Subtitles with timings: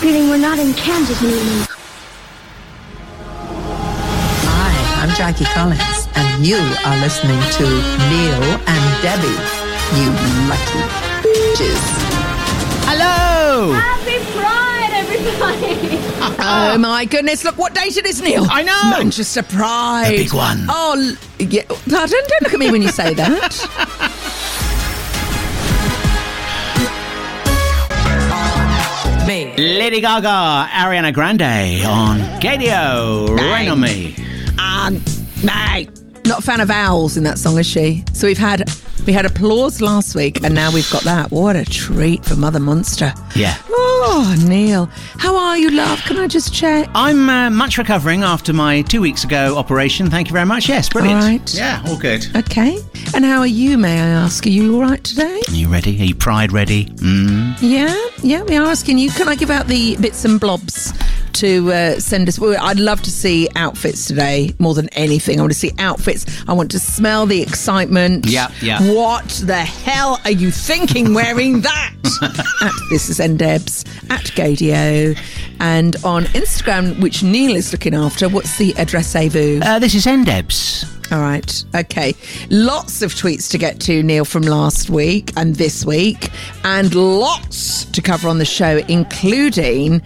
[0.00, 1.66] feeling we're not in Kansas anymore.
[4.48, 7.64] Hi, I'm Jackie Collins, and you are listening to
[8.10, 9.38] Neil and Debbie.
[9.96, 10.10] You
[10.48, 10.82] lucky
[11.22, 11.82] bitches.
[12.88, 13.72] Hello!
[13.72, 16.02] Happy Pride, everybody!
[16.48, 17.44] Oh my goodness!
[17.44, 18.46] Look what date it is, Neil.
[18.50, 18.80] I know.
[18.90, 20.12] Manchester Pride.
[20.12, 20.66] The big one.
[20.68, 21.16] Oh, l-
[21.48, 21.62] yeah.
[21.64, 22.20] Pardon?
[22.28, 24.12] Don't look at me when you say that.
[29.26, 29.52] Me.
[29.56, 33.36] Lady Gaga, Ariana Grande on Gaydio.
[33.36, 34.14] Rain on me.
[34.56, 35.02] Um,
[35.44, 35.90] mate.
[36.24, 38.04] Not a fan of owls in that song, is she?
[38.12, 38.70] So we've had
[39.06, 41.30] we had applause last week, and now we've got that.
[41.30, 43.12] What a treat for Mother Monster.
[43.34, 43.56] Yeah.
[43.68, 44.86] Oh, Neil,
[45.18, 46.00] how are you, love?
[46.00, 46.88] Can I just check?
[46.94, 50.10] I'm uh, much recovering after my two weeks ago operation.
[50.10, 50.68] Thank you very much.
[50.68, 51.22] Yes, brilliant.
[51.22, 51.54] All right.
[51.54, 52.26] Yeah, all good.
[52.36, 52.78] Okay.
[53.14, 54.44] And how are you, may I ask?
[54.46, 55.40] Are you all right today?
[55.48, 56.00] Are you ready?
[56.00, 56.86] Are you pride ready?
[56.86, 57.56] Mm.
[57.60, 59.10] Yeah, yeah, we are asking you.
[59.10, 60.92] Can I give out the bits and blobs
[61.36, 62.38] to uh, send us?
[62.38, 65.38] Well, I'd love to see outfits today more than anything.
[65.38, 66.26] I want to see outfits.
[66.48, 68.26] I want to smell the excitement.
[68.26, 68.80] Yeah, yeah.
[68.92, 71.94] What the hell are you thinking wearing that?
[72.62, 75.18] at This Is NDebs, at Gaydio,
[75.60, 78.28] and on Instagram, which Neil is looking after.
[78.28, 79.62] What's the address, Avu?
[79.64, 80.92] Uh, this is Endebs.
[81.12, 81.64] All right.
[81.74, 82.14] Okay.
[82.50, 86.30] Lots of tweets to get to, Neil, from last week and this week,
[86.64, 90.02] and lots to cover on the show, including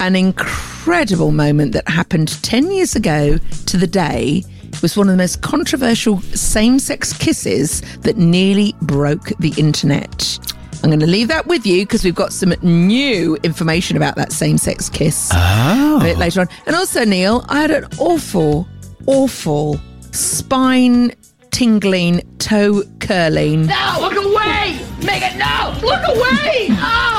[0.00, 4.44] an incredible moment that happened 10 years ago to the day.
[4.80, 10.38] Was one of the most controversial same sex kisses that nearly broke the internet.
[10.82, 14.32] I'm going to leave that with you because we've got some new information about that
[14.32, 15.36] same sex kiss Oh.
[15.36, 16.00] a ah.
[16.02, 16.48] bit later on.
[16.66, 18.66] And also, Neil, I had an awful,
[19.06, 19.78] awful
[20.10, 21.12] spine
[21.52, 24.80] tingling, toe curling No, look away!
[25.04, 25.78] Megan, no!
[25.82, 26.68] Look away!
[26.70, 27.08] Oh!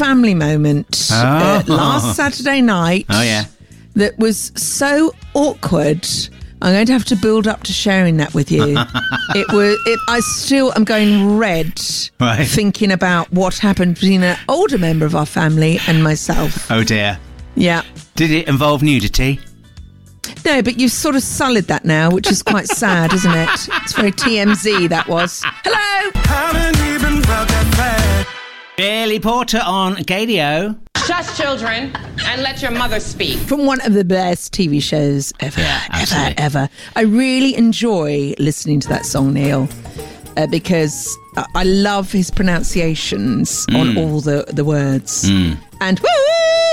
[0.00, 1.72] family moment uh, Oh.
[1.72, 3.06] last Saturday night.
[3.10, 3.44] Oh, yeah.
[3.94, 6.06] That was so awkward.
[6.62, 8.62] I'm going to have to build up to sharing that with you.
[9.34, 9.78] it was.
[9.86, 11.80] It, I still am going red,
[12.20, 12.46] Right.
[12.46, 16.70] thinking about what happened between an older member of our family and myself.
[16.70, 17.18] Oh, dear.
[17.56, 17.82] Yeah.
[18.14, 19.38] Did it involve nudity?
[20.44, 23.48] No, but you've sort of sullied that now, which is quite sad, isn't it?
[23.82, 25.42] It's very TMZ, that was.
[25.64, 26.10] Hello!
[28.80, 30.74] Billy Porter on Gaydio.
[31.04, 31.92] Shush, children,
[32.24, 33.36] and let your mother speak.
[33.36, 36.68] From one of the best TV shows ever, Yeah, ever, ever.
[36.96, 39.68] I really enjoy listening to that song, Neil,
[40.38, 43.80] uh, because I- I love his pronunciations Mm.
[43.80, 45.24] on all the, the words.
[45.28, 46.69] And woo, woo, woo,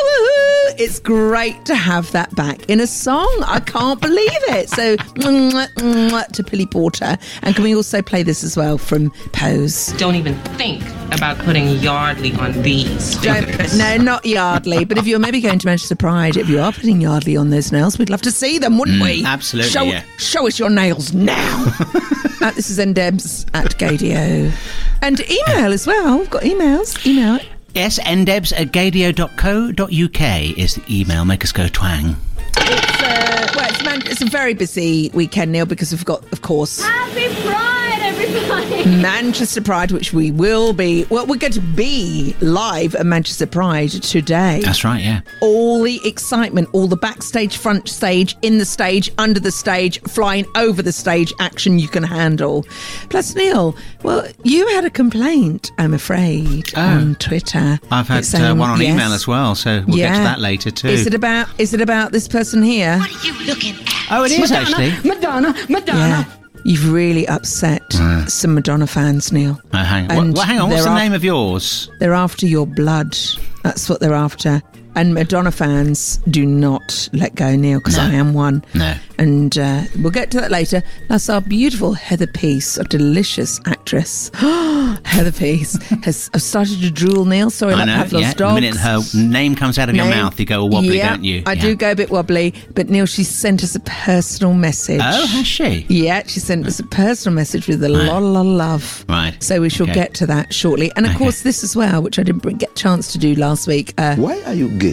[0.80, 3.28] it's great to have that back in a song.
[3.46, 4.70] I can't believe it.
[4.70, 7.18] So, mwah, mwah, to Billy Porter.
[7.42, 9.88] And can we also play this as well from Pose?
[9.98, 10.84] Don't even think
[11.14, 13.16] about putting Yardley on these.
[13.22, 14.86] Don't, no, not Yardley.
[14.86, 17.72] But if you're maybe going to Manchester Pride, if you are putting Yardley on those
[17.72, 19.26] nails, we'd love to see them, wouldn't we?
[19.26, 20.04] absolutely, Show, yeah.
[20.18, 21.66] show us your nails now.
[22.42, 24.52] uh, this is Ndebs at Gaydio.
[25.02, 26.20] And email as well.
[26.20, 27.06] We've got emails.
[27.06, 27.40] Email.
[27.78, 31.26] Yes, ndebs at gaydio.co.uk is the email.
[31.26, 32.16] Make us go twang.
[32.58, 36.42] It's, uh, well, it's, man- it's a very busy weekend, Neil, because we've got, of
[36.42, 37.77] course, Happy Pride, everybody!
[39.02, 41.06] Manchester Pride, which we will be.
[41.10, 44.62] Well, we're going to be live at Manchester Pride today.
[44.64, 45.22] That's right, yeah.
[45.42, 50.46] all the excitement, all the backstage, front stage, in the stage, under the stage, flying
[50.56, 52.66] over the stage action you can handle.
[53.10, 56.82] Plus, Neil, well, you had a complaint, I'm afraid, Oh.
[56.82, 57.80] on Twitter.
[57.92, 58.94] I've had It's uh, one on yes.
[58.94, 60.88] email as well, so we'll get to that later too.
[60.88, 61.48] Is it about?
[61.60, 62.98] Is it about this person here?
[64.10, 64.92] oh, it is actually.
[65.08, 66.26] Madonna, Madonna.
[66.30, 66.34] Yeah.
[66.68, 67.82] You've really upset
[68.28, 69.58] some Madonna fans, Neil.
[69.74, 71.90] Oh, hang, And well, hang on, what's the name of yours?
[72.00, 73.18] They're after your blood.
[73.64, 74.62] That's what they're after.
[74.98, 78.04] And Madonna fans do not let go, Neil, because No.
[78.04, 78.66] I am one.
[78.74, 78.96] No.
[79.20, 80.82] And uh, we'll get to that later.
[81.08, 84.32] That's our beautiful Heather Peace, a delicious actress.
[85.06, 87.52] Heather Peace has I've started to drool, Neil.
[87.52, 88.34] Sorry, I like know, Pavlov's yeah.
[88.34, 91.24] The minute her name comes out of your mouth, you go all wobbly, yeah, don't
[91.24, 91.44] you?
[91.46, 91.62] I Yeah.
[91.62, 92.56] do go a bit wobbly.
[92.74, 95.02] But Neil, she sent us a personal message.
[95.04, 95.86] Oh, has she?
[95.90, 99.06] Yeah, she sent us a personal message with a lot, lot of love.
[99.08, 99.36] Right.
[99.44, 99.94] So we shall Okay.
[99.94, 100.92] get to that shortly.
[100.96, 101.20] And of Okay.
[101.20, 103.94] course, this as well, which I didn't get a chance to do last week.
[104.00, 104.87] Uh, Why are you gay?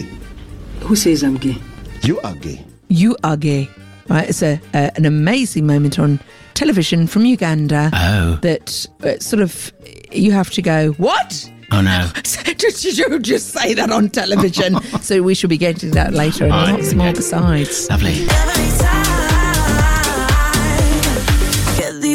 [0.81, 1.57] Who says I'm gay?
[2.03, 2.63] You are gay.
[2.89, 3.69] you are gay.
[4.07, 4.29] Right?
[4.29, 6.19] It's a, uh, an amazing moment on
[6.53, 7.89] television from Uganda.
[7.93, 8.39] Oh.
[8.41, 9.73] That uh, sort of,
[10.11, 11.49] you have to go, what?
[11.71, 12.07] Oh, no.
[12.23, 14.79] just, you just say that on television.
[15.01, 17.89] so we shall be getting to that later and Right, lots more besides.
[17.89, 18.27] Lovely.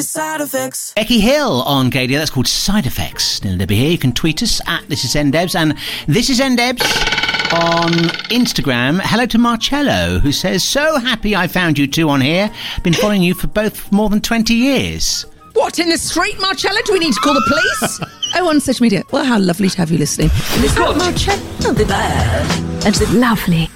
[0.00, 0.94] Side effects.
[0.94, 2.16] Becky Hill on Gaydio.
[2.18, 3.44] That's called Side Effects.
[3.44, 3.90] Neil Debbie here.
[3.90, 5.76] You can tweet us at This Is NDebs and
[6.08, 7.90] This Is NDebs On
[8.30, 12.48] Instagram, hello to Marcello, who says, So happy I found you two on here.
[12.84, 15.26] Been following you for both more than 20 years.
[15.54, 16.80] What, in the street, Marcella?
[16.84, 18.00] Do we need to call the police?
[18.36, 19.02] oh, on social media.
[19.10, 20.30] Well, how lovely to have you listening.
[20.52, 21.74] And is that Marcella?
[21.74, 22.86] The bad.
[22.86, 23.68] And it's lovely.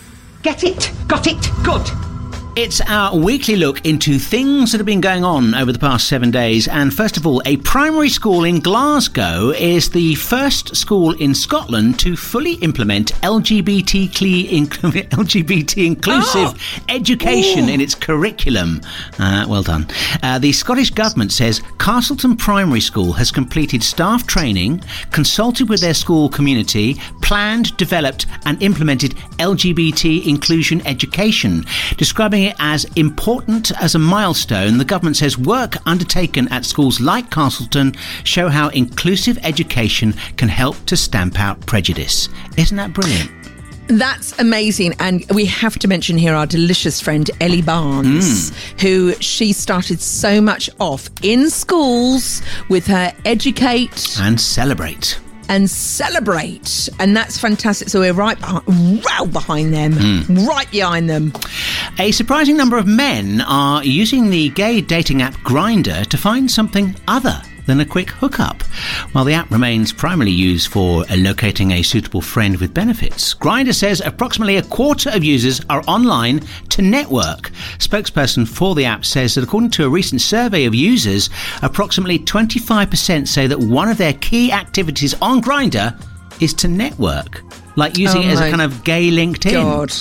[0.43, 0.93] Get it?
[1.09, 1.43] Got it?
[1.65, 2.14] Good.
[2.57, 6.31] It's our weekly look into things that have been going on over the past seven
[6.31, 6.69] days.
[6.69, 11.99] And first of all, a primary school in Glasgow is the first school in Scotland
[11.99, 18.81] to fully implement LGBT, LGBT inclusive education in its curriculum.
[19.19, 19.89] Uh, well done.
[20.23, 24.81] Uh, the Scottish Government says Castleton Primary School has completed staff training,
[25.11, 31.65] consulted with their school community, planned, developed, and implemented LGBT inclusion education,
[31.97, 34.79] describing it as important as a milestone.
[34.79, 37.95] The government says work undertaken at schools like Castleton
[38.25, 42.29] show how inclusive education can help to stamp out prejudice.
[42.57, 43.31] Isn't that brilliant?
[43.87, 44.95] That's amazing.
[44.99, 48.81] And we have to mention here our delicious friend Elly Barnes, mm.
[48.81, 55.21] who she started so much off in schools with her educate And celebrate.
[55.49, 56.89] And celebrate.
[56.99, 57.89] And that's fantastic.
[57.89, 60.47] So we're right behind, right behind them, hmm.
[60.47, 61.33] right behind them.
[61.99, 66.97] A surprising number of men are using the gay dating app Grindr to find something
[67.07, 68.63] other than a quick hookup.
[69.13, 74.03] While the app remains primarily used for locating a suitable friend with benefits, Grindr says
[74.05, 76.41] approximately a quarter of users are online
[76.71, 77.51] to network.
[77.79, 81.31] Spokesperson for the app says that according to a recent survey of users,
[81.63, 85.99] approximately 25% say that one of their key activities on Grindr
[86.41, 87.43] is to network,
[87.77, 89.53] like using Oh it as a kind of gay LinkedIn.
[89.53, 89.93] God.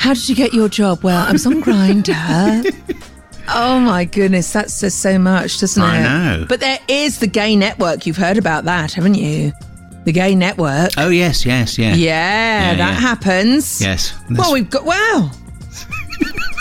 [0.00, 1.02] How did you get your job?
[1.02, 3.04] Well, I was on Grindr.
[3.48, 5.86] Oh my goodness, that says so much, doesn't it?
[5.86, 6.02] I
[6.36, 6.46] know.
[6.48, 8.06] But there is the gay network.
[8.06, 9.52] You've heard about that, haven't you?
[10.04, 10.90] The gay network.
[10.96, 11.94] Oh yes, yes, yeah.
[11.94, 13.00] Yeah, Yeah, that yeah.
[13.00, 13.80] happens.
[13.80, 14.12] Yes.
[14.30, 15.30] Well, we've got wow.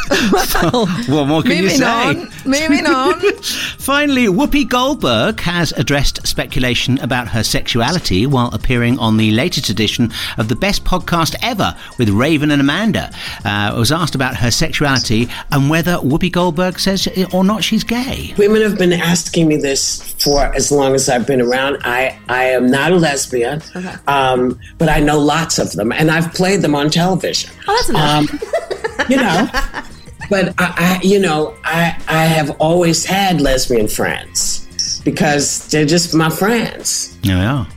[0.09, 1.83] Well, what more can you say?
[1.83, 2.29] on.
[2.45, 3.19] Moving on.
[3.77, 10.11] Finally, Whoopi Goldberg has addressed speculation about her sexuality while appearing on the latest edition
[10.37, 13.11] of the best podcast ever with Raven and Amanda.
[13.45, 18.33] Uh, was asked about her sexuality and whether Whoopi Goldberg says or not she's gay.
[18.37, 21.77] Women have been asking me this for as long as I've been around.
[21.83, 23.61] I, I am not a lesbian,
[24.07, 27.51] um, but I know lots of them, and I've played them on television.
[27.67, 28.31] Oh, that's enough.
[28.31, 29.49] Um, you know,
[30.29, 36.13] but I, I, you know, I, I have always had lesbian friends because they're just
[36.13, 37.17] my friends.
[37.23, 37.39] Yeah.
[37.39, 37.67] we are.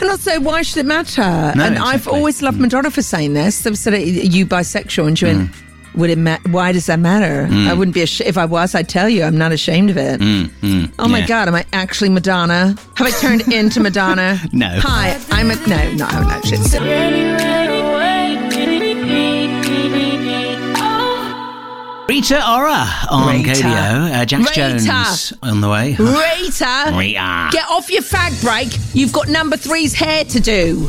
[0.00, 1.22] And also, why should it matter?
[1.56, 2.62] No, and I've always loved mm.
[2.62, 3.62] Madonna for saying this.
[3.62, 5.54] They've said, "Are you bisexual?" And she went, Mm.
[5.96, 7.48] "Would it ma- Why does that matter?
[7.50, 7.66] Mm.
[7.66, 8.76] I wouldn't be ash- if I was.
[8.76, 9.24] I'd tell you.
[9.24, 10.20] I'm not ashamed of it.
[10.20, 12.76] Mm, oh my god, am I actually Madonna?
[12.94, 14.38] Have I turned into Madonna?
[14.52, 14.68] No.
[14.82, 17.65] Hi, I'm a no, no, I haven't
[22.16, 23.50] Rita Ora on Rita.
[23.50, 24.10] Gaydio.
[24.14, 24.78] Uh, Jax Rita.
[24.78, 25.90] Jones on the way.
[25.98, 27.48] Rita, Rita.
[27.52, 28.68] get off your fag break.
[28.94, 30.88] You've got number three's hair to do.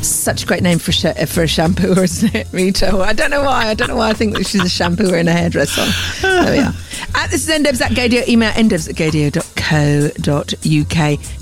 [0.00, 2.88] Such a great name for a sh- for a shampooer, isn't it, Rita?
[2.96, 3.66] I don't know why.
[3.66, 5.84] I don't know why I think that she's a shampooer and a hairdresser.
[6.22, 6.72] There we are.
[7.16, 8.26] At this is ndevs at gaydio.
[8.26, 9.42] Email ndevs at gaydio.co.uk.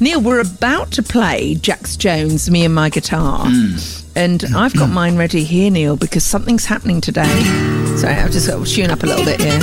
[0.00, 3.46] Neil, we're about to play Jax Jones, Me and My Guitar.
[4.16, 7.79] And I've got mine ready here, Neil, because something's happening today.
[8.00, 9.58] Sorry, I've just got to tune up a little bit here.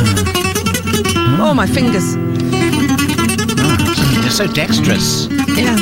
[1.40, 2.16] Oh, my fingers.
[4.22, 5.28] You're so dexterous.
[5.58, 5.76] Yeah.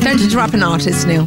[0.00, 1.24] Don't interrupt an artist, Neil.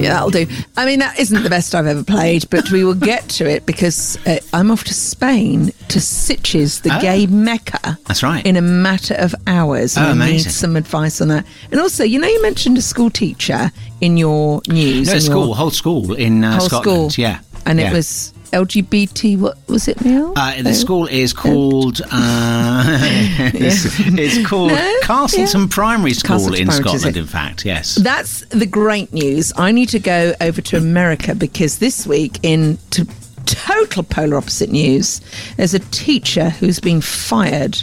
[0.00, 0.46] Yeah, that'll do.
[0.76, 3.66] I mean, that isn't the best I've ever played, but we will get to it
[3.66, 7.00] because uh, I'm off to Spain to Sitges, the Oh.
[7.00, 7.98] gay mecca.
[8.06, 8.44] That's right.
[8.44, 9.96] In a matter of hours.
[9.98, 11.46] Oh, and I need some advice on that.
[11.70, 15.08] And also, you know, you mentioned a school teacher in your news.
[15.08, 17.12] No, school, your whole school in uh, whole Scotland.
[17.12, 17.22] school.
[17.22, 17.40] Yeah.
[17.66, 17.90] And Yeah.
[17.90, 20.34] it was LGBT, what was it, Neil?
[20.36, 22.84] Uh, the school is called uh,
[23.54, 24.98] it's, it's called No?
[25.02, 27.16] Castleton Primary School Castleton in Primary, Scotland.
[27.16, 27.94] In fact, yes.
[27.96, 29.52] That's the great news.
[29.56, 33.04] I need to go over to America because this week, in t-
[33.46, 35.20] total polar opposite news,
[35.56, 37.76] there's a teacher who's been fired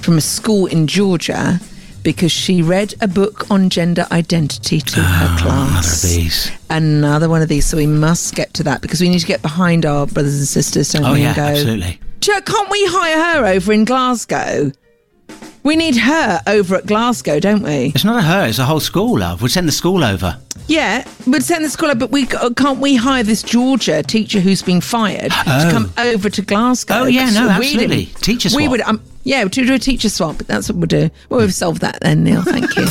[0.00, 1.60] from a school in Georgia
[2.06, 6.02] because she read a book on gender identity to her Another of class.
[6.02, 6.52] these.
[6.70, 7.66] Another one of these.
[7.66, 10.46] So we must get to that because we need to get behind our brothers and
[10.46, 11.22] sisters, don't Oh we?
[11.22, 11.98] yeah, and go, absolutely.
[12.20, 14.70] "Joe, can't we hire her over in Glasgow?
[15.64, 17.90] We need her over at Glasgow, don't we?
[17.92, 18.46] It's not a her.
[18.46, 19.18] It's a whole school.
[19.18, 19.42] Love.
[19.42, 20.38] We'd send the school over.
[20.68, 24.80] Yeah, we'd send the scholar, but we can't we hire this Georgia teacher who's been
[24.80, 25.70] fired to Oh.
[25.72, 26.94] come over to Glasgow?
[27.00, 28.04] Oh, yeah, no, we absolutely.
[28.20, 30.38] didn't- We would, um, yeah, to do a teacher swap.
[30.38, 31.10] But that's what we'll do.
[31.28, 32.42] Well, we've solved that then, Neil.
[32.42, 32.86] Thank you.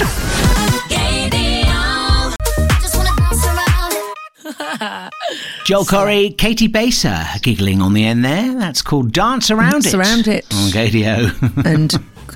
[2.82, 5.14] Just wanna bounce around it.
[5.66, 8.54] Joel Corry, Caity Baser, giggling on the end there.
[8.54, 9.96] That's called Dance Around Dance It.
[9.96, 10.46] Around It.
[10.54, 11.66] On Gaydio.
[11.66, 11.94] and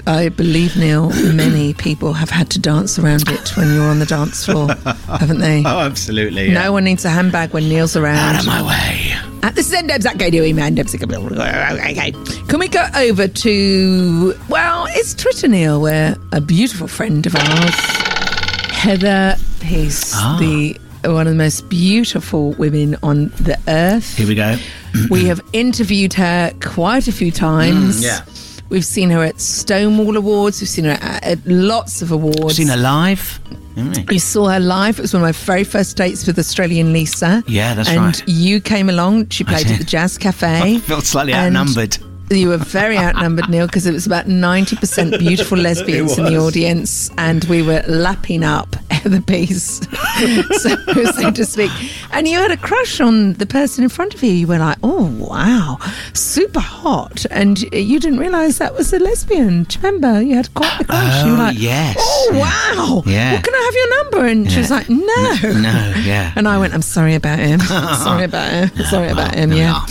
[0.08, 4.06] I believe, Neil, many people have had to dance around it when you're on the
[4.06, 4.74] dance floor,
[5.08, 5.64] haven't they?
[5.66, 6.52] oh, absolutely.
[6.52, 8.36] No one needs a handbag when Neil's around.
[8.36, 9.09] Out of my way.
[9.42, 10.70] Uh, this is NDebs at Email.
[10.74, 12.12] Debs okay.
[12.48, 17.76] Can we go over to, well, it's Twitter, Neil, where a beautiful friend of ours,
[18.72, 20.38] Heather Peace, Ah.
[20.40, 24.18] the one of the most beautiful women on the earth.
[24.18, 24.58] Here we go.
[25.10, 28.02] we have interviewed her quite a few times.
[28.02, 28.22] Mm, yeah.
[28.70, 30.62] We've seen her at Stonewall Awards.
[30.62, 32.56] We've seen her at, at lots of awards.
[32.56, 33.40] Seen her live.
[33.76, 33.98] Mm.
[33.98, 34.04] we?
[34.16, 35.00] We saw her live.
[35.00, 37.44] It was one of my very first dates with Australian Lisa.
[37.48, 38.24] Yeah, that's and right.
[38.28, 39.30] you came along.
[39.30, 40.62] She played at the Jazz Cafe.
[40.76, 41.98] I felt slightly And outnumbered.
[42.32, 47.10] You were very outnumbered, Neil, because it was about 90% beautiful lesbians in the audience,
[47.18, 48.70] and we were lapping up
[49.04, 49.80] the piece,
[50.62, 50.76] so,
[51.12, 51.72] so to speak.
[52.12, 54.32] And you had a crush on the person in front of you.
[54.32, 55.78] You were like, oh, wow,
[56.14, 57.26] super hot.
[57.32, 59.64] And you didn't realise that was a lesbian.
[59.64, 60.22] Do you remember?
[60.22, 61.24] You had quite the crush.
[61.26, 61.96] you were Oh, like, yes.
[62.00, 63.04] oh, wow.
[63.12, 63.34] Yeah.
[63.34, 64.26] Well, can I have your number?
[64.28, 65.60] And she was like, no.
[65.62, 66.34] No, yeah.
[66.36, 67.60] And I went, I'm sorry about him.
[67.62, 68.86] sorry about him.
[68.86, 69.52] Sorry about him.
[69.54, 69.84] Yeah.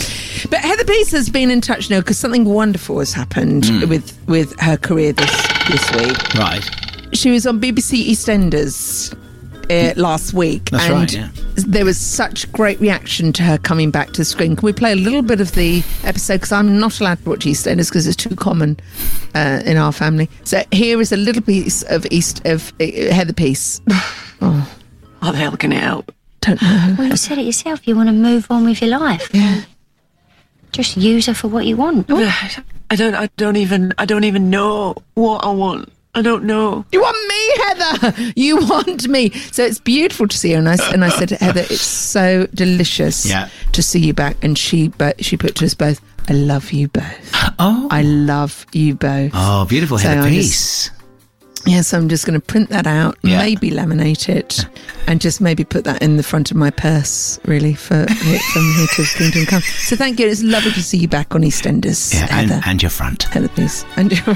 [0.45, 0.49] Are.
[0.49, 3.89] But Heather Peace has been in touch now because something wonderful has happened Hmm.
[3.89, 6.33] with with her career this this week.
[6.35, 6.63] Right.
[7.13, 9.15] She was on BBC EastEnders.
[9.71, 11.29] Uh, last week, That's and right, yeah.
[11.57, 14.55] there was such great reaction to her coming back to the screen.
[14.55, 16.37] Can we play a little bit of the episode?
[16.37, 18.79] Because I'm not allowed to watch EastEnders because it's too common
[19.35, 20.27] uh, in our family.
[20.43, 23.79] So here is a little piece of East of uh, Heather Peace.
[24.41, 24.67] oh.
[25.21, 26.11] How the hell can it help?
[26.41, 26.95] Don't know.
[26.97, 27.87] Well, you said it yourself.
[27.87, 29.29] You want to move on with your life.
[29.31, 29.61] Yeah.
[30.71, 32.09] Just use her for what you want.
[32.11, 33.15] I don't.
[33.15, 33.93] I don't even.
[33.97, 35.91] I don't even know what I want.
[36.15, 36.85] I don't know.
[36.91, 38.31] You want me, Heather?
[38.35, 39.29] You want me?
[39.51, 40.57] So it's beautiful to see her.
[40.57, 43.47] And I, s- and I said, Heather, it's so delicious Yeah.
[43.73, 44.35] to see you back.
[44.43, 47.31] And she, but she put to us both, I love you both.
[47.59, 47.87] Oh.
[47.91, 49.31] I love you both.
[49.35, 50.89] Oh, beautiful So Heather I Peace.
[51.65, 53.37] Yes, I'm just going to print that out, Yeah.
[53.39, 54.65] maybe laminate it,
[55.07, 58.87] and just maybe put that in the front of my purse, really, for from here
[58.95, 59.61] to Kingdom Come.
[59.61, 60.27] So thank you.
[60.27, 62.61] It's lovely to see you back on EastEnders, Yeah, and, Heather.
[62.65, 63.23] and your front.
[63.23, 63.85] Heather, please.
[63.97, 64.35] And you're,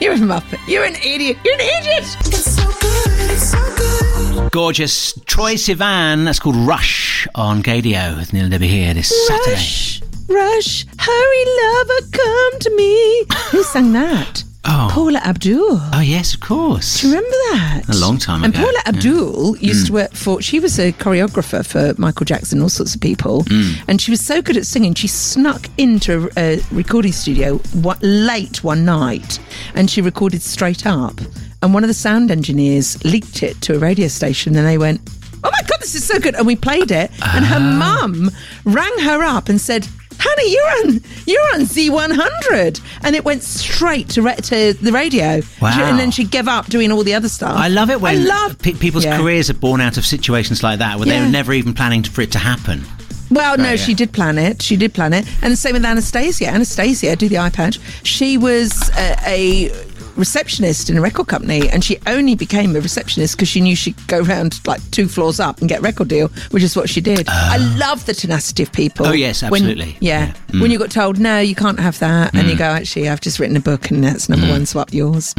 [0.00, 0.58] you're a muppet.
[0.68, 1.36] You're an idiot.
[1.44, 2.16] You're an idiot.
[2.26, 4.50] It's so good, it's so good.
[4.52, 6.24] Gorgeous Troye Sivan.
[6.24, 9.52] That's called Rush on Gaydio with Neil and Debbie here this Saturday.
[9.52, 13.24] Rush, rush, hurry, lover, come to me.
[13.50, 14.44] Who sang that?
[14.64, 14.88] Oh.
[14.92, 15.78] Paula Abdul.
[15.94, 17.00] Oh, yes, of course.
[17.00, 17.82] Do you remember that?
[17.88, 18.90] A long time and ago, Paula yeah.
[18.92, 18.96] Mm.
[18.96, 23.00] Abdul used to work for, she was a choreographer for Michael Jackson, all sorts of
[23.00, 23.44] people.
[23.44, 23.74] Mm.
[23.88, 27.98] And she was so good at singing, she snuck into a, a recording studio one,
[28.02, 29.38] late one night
[29.74, 31.18] and she recorded straight up.
[31.62, 35.00] And one of the sound engineers leaked it to a radio station and they went,
[35.44, 36.34] Oh my God, this is so good.
[36.34, 37.10] And we played it.
[37.24, 38.04] And her Ah.
[38.04, 38.30] mum
[38.64, 39.88] rang her up and said,
[40.20, 45.40] Honey, you're on you're on Z100, and it went straight to, re- to the radio.
[45.60, 45.70] Wow.
[45.72, 47.56] She- and then she gave up doing all the other stuff.
[47.56, 49.16] I love it when I love pe- people's Yeah.
[49.16, 51.24] careers are born out of situations like that where they Yeah.
[51.24, 52.84] were never even planning for it to happen.
[53.30, 53.76] Well, no, yeah.
[53.76, 54.62] she did plan it.
[54.62, 56.46] She did plan it, and the same with Anastasia.
[56.48, 57.78] Anastasia, do the eye patch.
[58.02, 59.84] She was uh, a, a
[60.18, 63.94] receptionist in a record company, and she only became a receptionist because she knew she'd
[64.08, 67.00] go round like two floors up and get a record deal, which is what she
[67.00, 67.26] did.
[67.28, 69.06] I love the tenacity of people.
[69.06, 69.96] Oh, yes, When- absolutely.
[70.00, 70.32] yeah, Yeah.
[70.52, 70.60] Mm.
[70.60, 73.38] when you got told no, you can't have that, and you go, actually, I've just
[73.38, 74.50] written a book, and that's number Mm.
[74.50, 74.66] one.
[74.66, 75.34] Swap yours.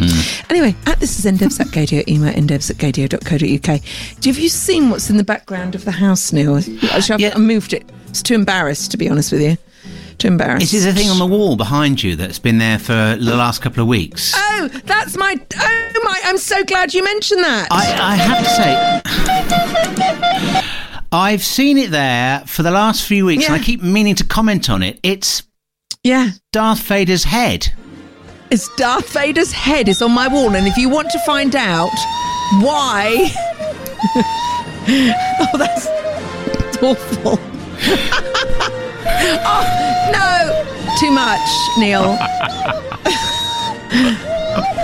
[0.49, 2.07] Anyway, at this is endevs at gaydio.
[2.07, 3.81] Email endevs at gaydio.co.uk.
[4.25, 6.55] Have you seen what's in the background of the house, Neil?
[6.57, 7.33] Actually, I've Yeah.
[7.35, 7.89] I moved it.
[8.09, 9.57] It's too embarrassed, to be honest with you.
[10.19, 10.73] Too embarrassed.
[10.73, 13.61] Is there a thing on the wall behind you that's been there for the last
[13.61, 14.33] couple of weeks?
[14.35, 15.35] Oh, that's my.
[15.57, 16.19] Oh my!
[16.25, 17.69] I'm so glad you mentioned that.
[17.71, 18.49] I, I have to
[20.61, 24.25] say, I've seen it there for the last few weeks, and I keep meaning to
[24.25, 24.99] comment on it.
[25.03, 25.43] It's
[26.03, 27.73] yeah, Darth Vader's head.
[28.51, 31.91] it's Darth Vader's head is on my wall, and if you want to find out
[32.61, 33.31] why,
[35.39, 37.39] oh, that's, that's awful.
[39.45, 41.39] oh no, too much,
[41.77, 42.17] Neil.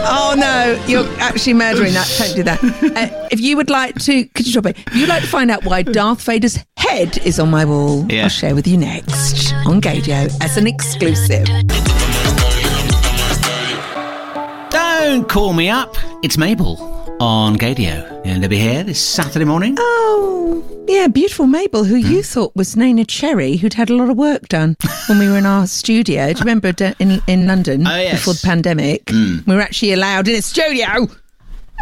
[0.07, 2.07] Oh no, you're actually murdering that.
[2.19, 2.63] Don't do that.
[2.95, 4.77] Uh, if you would like to, could you drop it?
[4.87, 8.23] If you'd like to find out why Darth Vader's head is on my wall, Yeah.
[8.23, 11.45] I'll share with you next on Gaydio as an exclusive.
[14.69, 15.95] Don't call me up.
[16.21, 16.75] It's Mabel
[17.19, 18.21] on Gaydio.
[18.25, 19.75] And they'll be here this Saturday morning.
[19.79, 24.17] Oh, yeah, beautiful Mabel, who you thought was Neneh Cherry, who'd had a lot of
[24.17, 24.75] work done
[25.07, 26.25] when we were in our studio.
[26.33, 28.13] Do you remember in, in London Oh, yes.
[28.19, 29.09] before the pandemic?
[29.11, 31.07] We were actually allowed in a studio.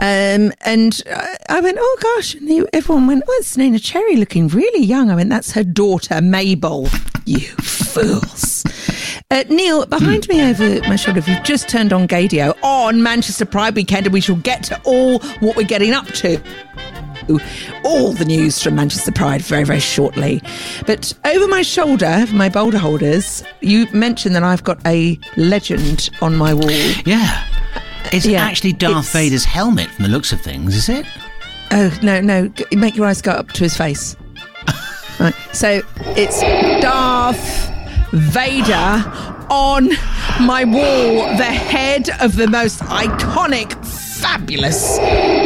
[0.02, 1.02] Um, and
[1.50, 2.36] I, went, oh gosh.
[2.36, 5.10] And he, everyone went, oh, it's Cherry looking really young.
[5.10, 6.88] I went, that's her daughter, Mabel.
[7.26, 8.64] You fools.
[9.34, 13.46] Uh, Neil, behind me over my shoulder, if you've just turned on Gaydio on Manchester
[13.46, 16.40] Pride weekend, and we shall get to all what we're getting up to
[17.84, 20.40] all the news from Manchester Pride very, very shortly.
[20.86, 26.36] But over my shoulder, my boulder holders, you mentioned that I've got a legend on
[26.36, 26.70] my wall.
[27.04, 27.44] Yeah.
[28.12, 31.08] It's Yeah, actually Darth it's- Vader's helmet from the looks of things, is it?
[31.72, 34.16] Oh, no, no, make your eyes go up to his face.
[35.20, 35.34] right.
[35.54, 35.82] So
[36.16, 36.40] it's
[36.84, 37.63] Darth
[38.14, 39.04] Vader
[39.50, 39.90] on
[40.42, 44.98] my wall, the head of the most iconic, fabulous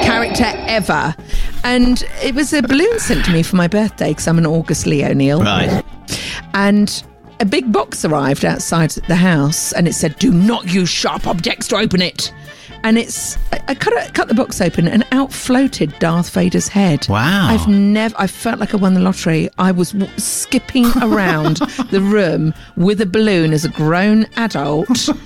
[0.03, 1.15] character ever.
[1.63, 4.85] And it was a balloon sent to me for my birthday because I'm an August
[4.85, 5.41] Leo, Neil.
[5.41, 5.83] Right.
[6.53, 7.03] And
[7.39, 11.67] a big box arrived outside the house and it said, Do not use sharp objects
[11.69, 12.33] to open it.
[12.87, 16.69] And it's, I, I cut, it- cut the box open and out floated Darth Vader's
[16.69, 17.05] head.
[17.09, 17.49] Wow.
[17.49, 19.49] I've never, I felt like I won the lottery.
[19.57, 21.57] I was w- skipping around
[21.91, 24.87] the room with a balloon as a grown adult.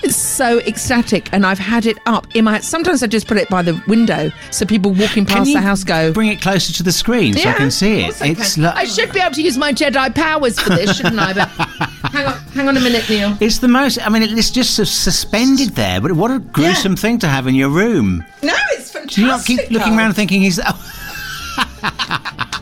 [0.00, 1.28] It's so ecstatic.
[1.34, 4.30] And I've had it up in my, sometimes I just put it by the window
[4.50, 7.48] so people walking Can past the house go, Bring it closer to the screen so
[7.48, 8.16] I can see it.
[8.22, 11.32] It's lo- I should be able to use my Jedi powers for this, shouldn't I?
[11.34, 11.48] But
[12.12, 13.36] hang on, hang on a minute, Neil.
[13.40, 13.98] It's the most.
[14.06, 16.00] I mean, it's just suspended there.
[16.00, 18.24] But what a gruesome thing to have in your room.
[18.42, 19.14] No, it's fantastic.
[19.14, 20.58] Do you not keep looking around thinking he's?
[20.58, 20.64] Oh,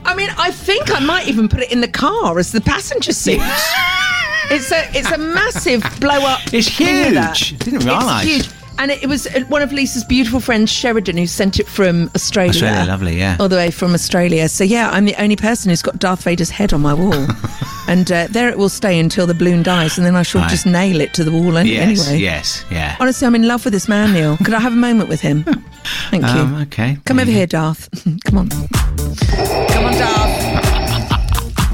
[0.04, 3.12] I mean, I think I might even put it in the car as the passenger
[3.12, 3.40] seat.
[4.50, 6.40] it's a it's a massive blow up.
[6.52, 7.58] It's thing huge.
[7.58, 8.26] Didn't realise.
[8.26, 8.56] It's huge.
[8.78, 12.50] And it was uh, one of Lisa's beautiful friends, Sheridan, who sent it from Australia.
[12.50, 13.36] Australia, lovely, yeah.
[13.40, 14.48] All the way from Australia.
[14.50, 17.26] So, yeah, I'm the only person who's got Darth Vader's head on my wall.
[17.88, 20.50] And uh, there it will stay until the balloon dies, and then I shall Right.
[20.50, 22.20] just nail it to the wall any- yes, anyway.
[22.22, 22.96] yes, yeah.
[22.98, 24.36] Honestly, I'm in love with this man, Neil.
[24.38, 25.44] Could I have a moment with him?
[26.10, 26.28] Thank you.
[26.30, 26.98] Um, okay.
[27.04, 27.88] Come over here, Darth.
[28.24, 28.48] Come on.
[28.48, 31.66] Come on, Darth.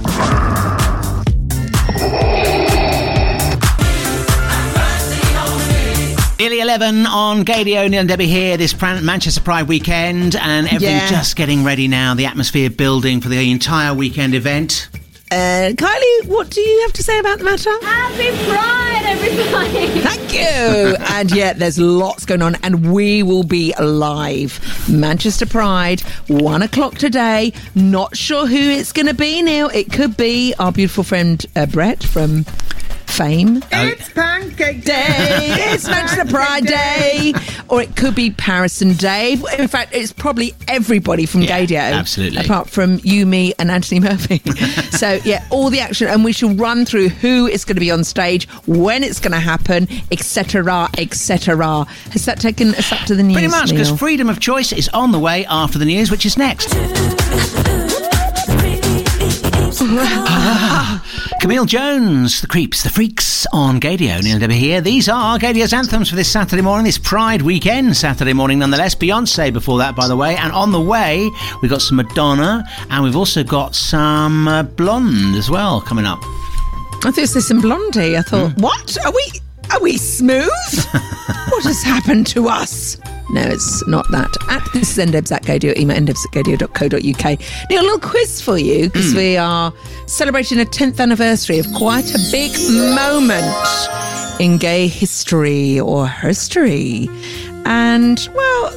[6.39, 11.03] Nearly 11 on Gaydio, Neil and Debbie here, this Pran- Manchester Pride weekend, and everything's
[11.03, 11.09] Yeah.
[11.11, 12.15] just getting ready now.
[12.15, 14.89] The atmosphere building for the entire weekend event.
[15.33, 17.71] Uh, Kylie, what do you have to say about the matter?
[17.81, 20.01] Happy Pride, everybody!
[20.03, 20.95] Thank you.
[21.09, 24.61] and yet, there's lots going on, and we will be live.
[24.91, 27.55] Manchester Pride, one o'clock today.
[27.75, 29.71] Not sure who it's going to be, Neil.
[29.71, 32.45] It could be our beautiful friend uh, Brett from
[33.13, 33.63] Fame.
[33.71, 35.49] It's Pancake Day.
[35.73, 37.35] It's Manchester Pride Day.
[37.69, 39.45] Or it could be Paris and Dave.
[39.59, 41.77] In fact, it's probably everybody from Yeah, Gaydio.
[41.93, 42.45] absolutely.
[42.45, 44.39] Apart from you, me, and Anthony Murphy.
[44.91, 46.09] so, yeah, all the action.
[46.09, 49.33] And we shall run through who is going to be on stage, when it's going
[49.33, 51.85] to happen, etc., etc.
[52.13, 53.35] Has that taken us up to the news?
[53.35, 56.37] Pretty much, because freedom of choice is on the way after the news, which is
[56.37, 56.69] next.
[61.41, 64.23] Camille Jones, The Creeps, The Freaks on Gaydio.
[64.23, 64.81] Neil and Debbie here.
[64.81, 68.95] These are Gaydio's anthems for this Saturday morning, this Pride weekend, Saturday morning nonetheless.
[68.95, 70.37] Beyonce before that, by the way.
[70.37, 71.29] And on the way,
[71.61, 76.21] we've got some Madonna, and we've also got some uh, Blonde as well coming up.
[76.23, 78.17] I thought it was some blondie.
[78.17, 78.97] I thought, what?
[79.05, 79.41] Are we
[79.73, 80.49] are we smooth?
[81.49, 82.99] what has happened to us?
[83.31, 84.37] No, it's not that.
[84.51, 87.41] At this is ndebs at gaydio, email ndebs at gaydio.co.uk.
[87.71, 89.19] Now, a little quiz for you because hmm.
[89.19, 89.73] we are
[90.07, 92.53] celebrating a 10th anniversary of quite a big
[92.95, 93.55] moment
[94.39, 97.09] in gay history or history.
[97.65, 98.71] And, well,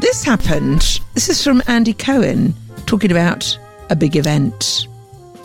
[0.00, 1.00] this happened.
[1.14, 2.52] This is from Andy Cohen
[2.84, 4.86] talking about a big event.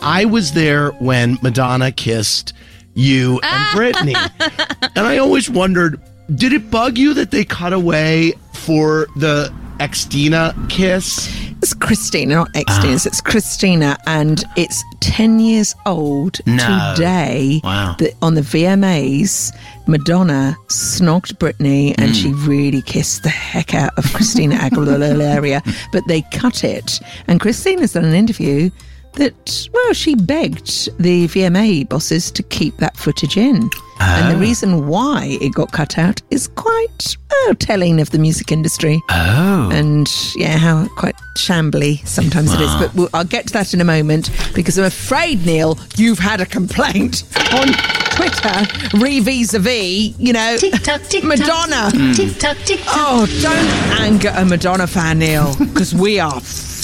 [0.02, 2.52] I was there when Madonna kissed
[2.94, 3.72] you and ah.
[3.74, 4.90] Britney.
[4.96, 6.00] and I always wondered,
[6.34, 11.28] did it bug you that they cut away for the Xtina kiss?
[11.62, 12.66] It's Christina, not Xtina.
[12.68, 13.06] Ah.
[13.06, 16.92] It's Christina, and it's 10 years old No.
[16.94, 17.60] today.
[17.62, 17.96] Wow.
[17.98, 19.54] That on the VMAs,
[19.86, 22.48] Madonna snogged Britney and she hmm.
[22.48, 25.60] really kissed the heck out of Christina Aguilera.
[25.92, 27.00] But they cut it.
[27.26, 28.70] And Christina's done an interview
[29.14, 33.68] that, well, she begged the VMA bosses to keep that footage in.
[34.02, 34.40] And the ah.
[34.40, 39.68] reason why it got cut out is quite well, telling of the music industry Oh.
[39.72, 42.74] and yeah, how quite shambly sometimes it is.
[42.76, 46.40] But we'll, I'll get to that in a moment because I'm afraid, Neil, you've had
[46.40, 47.68] a complaint on
[48.16, 51.90] Twitter, re vis a vis, you know, Tick tock, tick-tock, Madonna.
[51.90, 52.16] tock.
[52.16, 52.94] Tick tock, tick tock.
[52.96, 56.40] Oh, don't anger a Madonna fan, Neil, because we are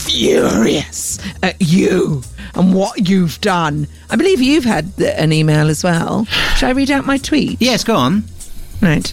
[0.07, 2.23] furious at you
[2.55, 3.87] and what you've done.
[4.09, 6.25] I believe you've had an email as well.
[6.57, 7.61] Shall I read out my tweet?
[7.61, 8.25] Yes, go on.
[8.81, 9.13] Right.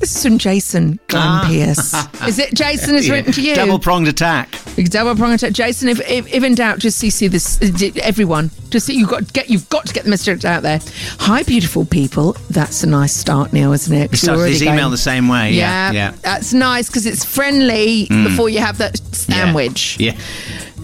[0.00, 1.44] This is from Jason Glenn Ah.
[1.46, 1.94] Pierce.
[2.26, 3.54] Is it Jason has written to you?
[3.54, 4.48] Double pronged attack.
[4.84, 5.52] Double pronged attack.
[5.52, 7.60] Jason, if, if, if in doubt, just CC this.
[7.60, 9.50] uh, Everyone, just you got get.
[9.50, 10.80] You've got to get the message out there.
[11.18, 12.34] Hi, beautiful people.
[12.48, 14.00] That's a nice start, Neil, isn't it?
[14.02, 15.52] He 'Cause you're started his email going- the same way.
[15.52, 15.92] Yeah.
[15.92, 16.16] Yeah, Yeah.
[16.22, 18.24] that's nice because it's friendly Mm.
[18.24, 19.96] before you have that sandwich.
[20.00, 20.14] Yeah.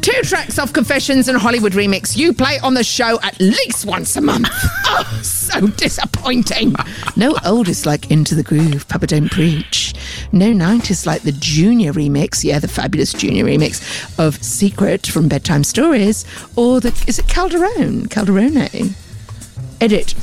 [0.00, 2.16] Two tracks of Confessions and Hollywood remix.
[2.16, 4.48] You play on the show at least once a month.
[4.52, 6.74] oh, so disappointing.
[7.16, 9.94] No oldest like Into the Groove, Papa Don't Preach.
[10.32, 15.64] No 90s like the Junior remix, yeah, the fabulous Junior remix of Secret from Bedtime
[15.64, 16.24] Stories,
[16.56, 18.06] or the, is it Calderone?
[18.08, 18.94] Calderone?
[19.80, 20.14] Edit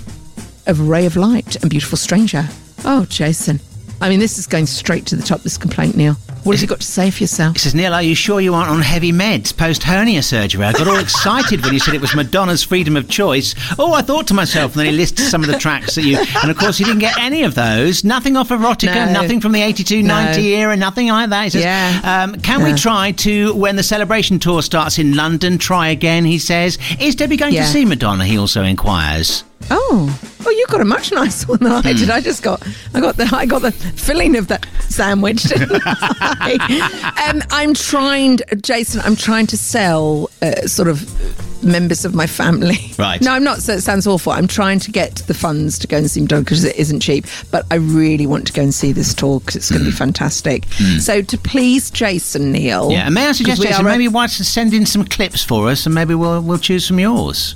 [0.66, 2.48] of Ray of Light and Beautiful Stranger.
[2.86, 3.60] Oh, Jason.
[4.02, 6.16] I mean, this is going straight to the top, this complaint, Neil.
[6.44, 7.54] What have you got to say for yourself?
[7.54, 10.64] He says, Neil, are you sure you aren't on heavy meds post hernia surgery?
[10.66, 13.56] I got all excited when you said it was Madonna's freedom of choice.
[13.80, 16.18] Oh, I thought to myself, and then he lists some of the tracks that you.
[16.42, 18.04] And of course, he didn't get any of those.
[18.04, 19.22] Nothing off Erotica, No.
[19.22, 20.48] nothing from the 82 90 No.
[20.58, 21.44] era, nothing like that.
[21.46, 22.24] He says, Yeah.
[22.24, 26.26] um, Can we try to, when the celebration tour starts in London, try again?
[26.26, 27.64] He says, Is Debbie going Yeah.
[27.64, 28.26] to see Madonna?
[28.26, 29.44] He also inquires.
[29.72, 31.98] Oh, oh, you got a much nicer one than I Hmm.
[31.98, 32.10] did.
[32.10, 32.62] I just got,
[32.94, 35.44] I got the, I got the filling of that sandwich.
[35.44, 37.28] didn't I?
[37.30, 39.02] um, I'm trying, Jason.
[39.02, 42.92] I'm trying to sell uh, sort of members of my family.
[43.00, 43.22] Right.
[43.22, 43.60] No, I'm not.
[43.60, 44.34] So it sounds awful.
[44.34, 47.26] I'm trying to get the funds to go and see Madonna because it isn't cheap.
[47.52, 49.96] But I really want to go and see this tour because it's going to be
[49.96, 50.66] fantastic.
[51.00, 52.86] So to please Jason Neil.
[52.88, 52.92] Hmm.
[52.92, 55.06] Yeah, and may I suggest, we Jason, are- maybe why don't you send in some
[55.06, 57.56] clips for us, and maybe we'll we'll choose from yours.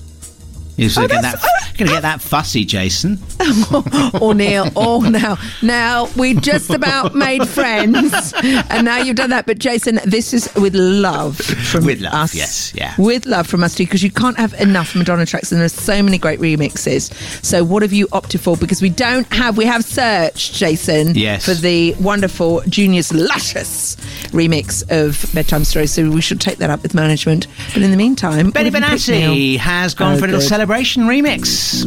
[0.77, 3.19] You're Oh, going to get that fussy, Jason.
[4.21, 9.45] or Neil, oh now, now we just about made friends, and now you've done that.
[9.45, 12.35] But Jason, this is with love from With love, us.
[12.35, 12.93] yes, yeah.
[12.97, 16.01] with love from us too, because you can't have enough Madonna tracks, and there's so
[16.01, 17.13] many great remixes.
[17.43, 18.57] So what have you opted for?
[18.57, 21.45] Because we don't have, we have searched, Jason, Yes.
[21.45, 23.95] for the wonderful Junior's luscious
[24.31, 25.87] remix of Bedtime Story.
[25.87, 27.47] So we should take that up with management.
[27.73, 29.31] But in the meantime, Benny what have you picked, Neil?
[29.33, 30.47] Benassi has gone Oh, for a little oh, good.
[30.67, 31.85] Celebration remix.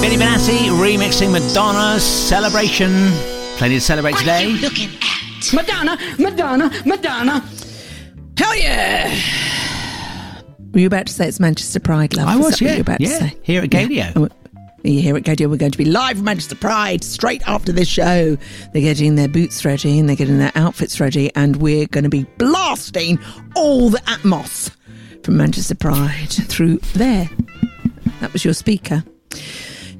[0.00, 3.10] Benny Benassi remixing Madonna's Celebration.
[3.58, 4.46] Plenty to celebrate today.
[4.52, 5.52] looking at?
[5.52, 7.44] Madonna, Madonna, Madonna.
[8.38, 9.14] Hell yeah!
[10.72, 12.28] Were you about to say it's Manchester Pride, love?
[12.28, 12.74] I Is was, that what you yeah.
[12.76, 13.36] were about to Yeah, say?
[13.42, 14.12] here at Gaydio.
[14.16, 14.28] Oh,
[14.82, 17.86] yeah, here at Gaydio, we're going to be live from Manchester Pride straight after this
[17.88, 18.38] show.
[18.72, 22.10] They're getting their boots ready and they're getting their outfits ready, and we're going to
[22.10, 23.18] be blasting
[23.54, 24.70] all the Atmos
[25.26, 27.28] from Manchester Pride through there.
[28.20, 29.02] That was your speaker.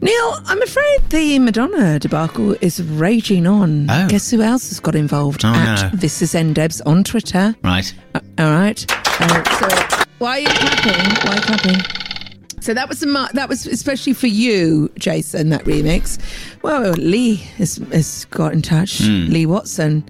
[0.00, 3.90] Neil, I'm afraid the Madonna debacle is raging on.
[3.90, 4.06] Oh.
[4.08, 5.44] Guess who else has got involved?
[5.44, 5.98] Oh, At no.
[5.98, 7.56] This is NDebs on Twitter.
[7.64, 7.92] Right.
[8.14, 8.84] Uh, all right.
[9.20, 10.92] Uh, so why are you clapping?
[10.94, 12.60] Why are you clapping?
[12.60, 15.48] So that was a that was especially for you, Jason.
[15.48, 16.20] That remix.
[16.62, 18.98] Well, Lee has, has got in touch.
[18.98, 19.26] Hmm.
[19.26, 20.08] Lee Watson.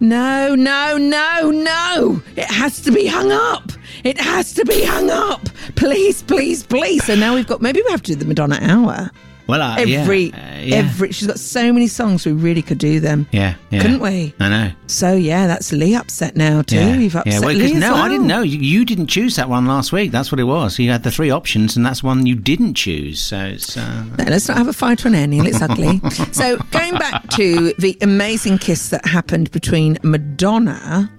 [0.00, 2.22] No, no, no, no!
[2.36, 3.72] It has to be hung up.
[4.04, 5.48] It has to be hung up.
[5.74, 7.04] Please, please, please.
[7.04, 7.60] So now we've got.
[7.60, 9.10] Maybe we have to do the Madonna hour.
[9.48, 10.76] Well, uh, Every, yeah, uh, yeah.
[10.76, 11.10] every.
[11.10, 12.26] She's got so many songs.
[12.26, 13.26] We really could do them.
[13.32, 13.80] Yeah, yeah.
[13.80, 14.34] Couldn't we?
[14.38, 14.72] I know.
[14.88, 16.76] So yeah, that's Lee upset now too.
[16.76, 17.40] Yeah, You've upset yeah.
[17.40, 18.42] Well, Lee as no, I didn't know.
[18.42, 20.10] You, you didn't choose that one last week.
[20.12, 20.78] That's what it was.
[20.78, 23.20] You had the three options, and that's one you didn't choose.
[23.22, 23.74] So it's.
[23.76, 25.46] Uh, No, let's not have a fight on Neil.
[25.46, 26.00] It's ugly.
[26.32, 31.10] so, going back to the amazing kiss that happened between Madonna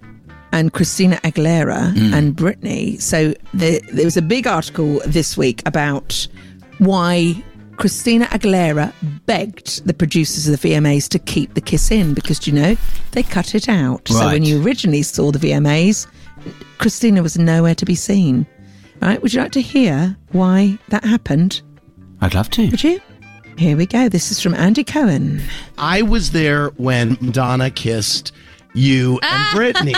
[0.52, 2.14] and Christina Aguilera Mm.
[2.14, 3.02] and Britney.
[3.02, 6.28] So, there, there was a big article this week about
[6.78, 7.44] why
[7.80, 8.94] Christina Aguilera
[9.26, 12.76] begged the producers of the VMAs to keep the kiss in because, you know,
[13.14, 14.06] they cut it out.
[14.10, 16.06] So, when you originally saw the VMAs,
[16.78, 18.46] Christina was nowhere to be seen.
[19.02, 19.22] Right?
[19.22, 21.62] Would you like to hear why that happened?
[22.20, 22.70] I'd love to.
[22.70, 23.00] Would you?
[23.58, 24.10] Here we go.
[24.10, 25.42] This is from Andy Cohen.
[25.78, 28.34] I was there when Madonna kissed
[28.74, 29.96] you and Britney.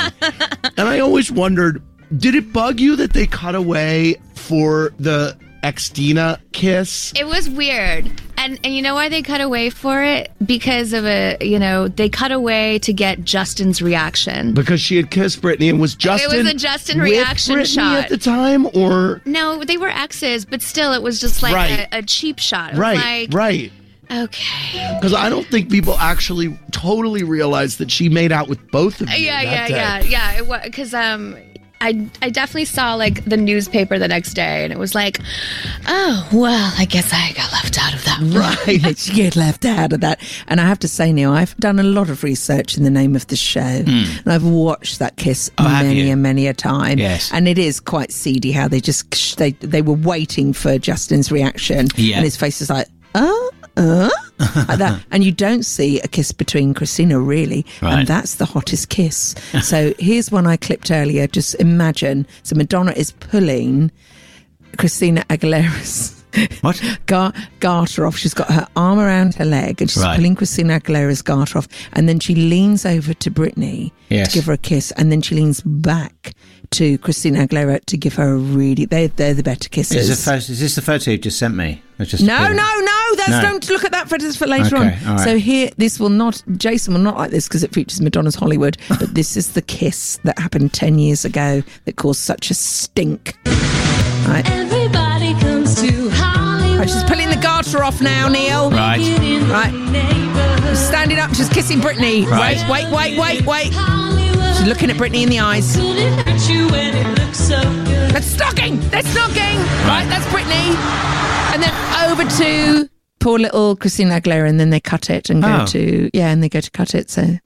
[0.78, 1.82] and I always wondered,
[2.16, 7.14] did it bug you that they cut away for the Xtina kiss?
[7.16, 8.12] It was weird.
[8.38, 10.32] And and you know why they cut away for it?
[10.44, 14.54] Because of a you know, they cut away to get Justin's reaction.
[14.54, 17.76] Because she had kissed Britney and was Justin It was a Justin with reaction Britney
[17.76, 18.04] shot.
[18.06, 21.88] at the time or No, they were exes, but still it was just like Right.
[21.92, 22.74] a, a cheap shot.
[22.76, 23.72] Right, like, right.
[24.10, 24.98] Okay.
[25.00, 29.10] Because I don't think people actually totally realize that she made out with both of
[29.10, 29.26] you.
[29.26, 30.34] Yeah, yeah, yeah, yeah.
[30.38, 31.38] It was because um,
[31.82, 35.20] I I definitely saw like the newspaper the next day, and it was like,
[35.88, 38.20] oh well, I guess I got left out of that.
[38.22, 38.32] one.
[38.42, 39.08] Right.
[39.08, 40.20] you get left out of that.
[40.48, 43.16] And I have to say, Neil, I've done a lot of research in the name
[43.16, 43.82] of the show.
[43.84, 43.90] Hmm.
[44.24, 45.50] And I've watched that kiss.
[45.58, 46.98] Oh, many and many a time.
[47.00, 47.32] Yes.
[47.34, 51.88] And it is quite seedy how they just, they, they were waiting for Justin's reaction.
[51.96, 52.18] Yeah.
[52.18, 54.10] And his face is like, oh, uh,
[54.68, 55.04] like that.
[55.12, 58.00] And you don't see a kiss between Christina really, Right.
[58.00, 59.36] and that's the hottest kiss.
[59.64, 61.28] so here's one I clipped earlier.
[61.28, 62.26] Just imagine.
[62.44, 63.92] So Madonna is pulling
[64.78, 66.21] Christina Aguilera's.
[66.62, 66.82] What?
[67.08, 68.18] Gar- garter off.
[68.18, 70.16] She's got her arm around her leg and she's Right.
[70.16, 71.68] pulling Christina Aguilera's garter off.
[71.94, 74.30] And then she leans over to Britney Yes.
[74.32, 74.92] to give her a kiss.
[74.92, 76.34] And then she leans back
[76.72, 80.10] to Christina Aguilera to give her a really, they're, they're the better kisses.
[80.10, 81.82] Is, photo, is this the photo you've just sent me?
[82.02, 83.16] Just No, no, no.
[83.18, 83.42] That's No.
[83.42, 85.16] don't look at that just for later Okay, on.
[85.18, 85.20] right.
[85.24, 86.42] So here, this will not.
[86.58, 88.78] Jason will not like this because it features Madonna's Hollywood.
[88.90, 93.36] but this is the kiss that happened ten years ago that caused such a stink.
[94.28, 94.46] Right.
[96.82, 96.82] Everybody comes to Hollywood.
[96.82, 98.72] Right, she's pulling the garter off now, Neil.
[98.72, 99.00] Right.
[99.50, 100.76] Right.
[100.76, 102.26] Standing up, she's kissing Britney.
[102.26, 102.58] Right.
[102.70, 103.74] Wait, wait, wait, wait, wait.
[104.58, 105.76] She's looking at Britney in the eyes.
[108.12, 108.80] That's stocking.
[108.90, 109.58] That's stocking.
[109.88, 110.06] Right.
[110.10, 110.76] that's Britney.
[111.54, 111.74] And then
[112.10, 112.90] over to
[113.20, 115.66] poor little Christina Aguilera, and then they cut it and go Oh.
[115.68, 117.10] to yeah, and they go to cut it.
[117.10, 117.38] So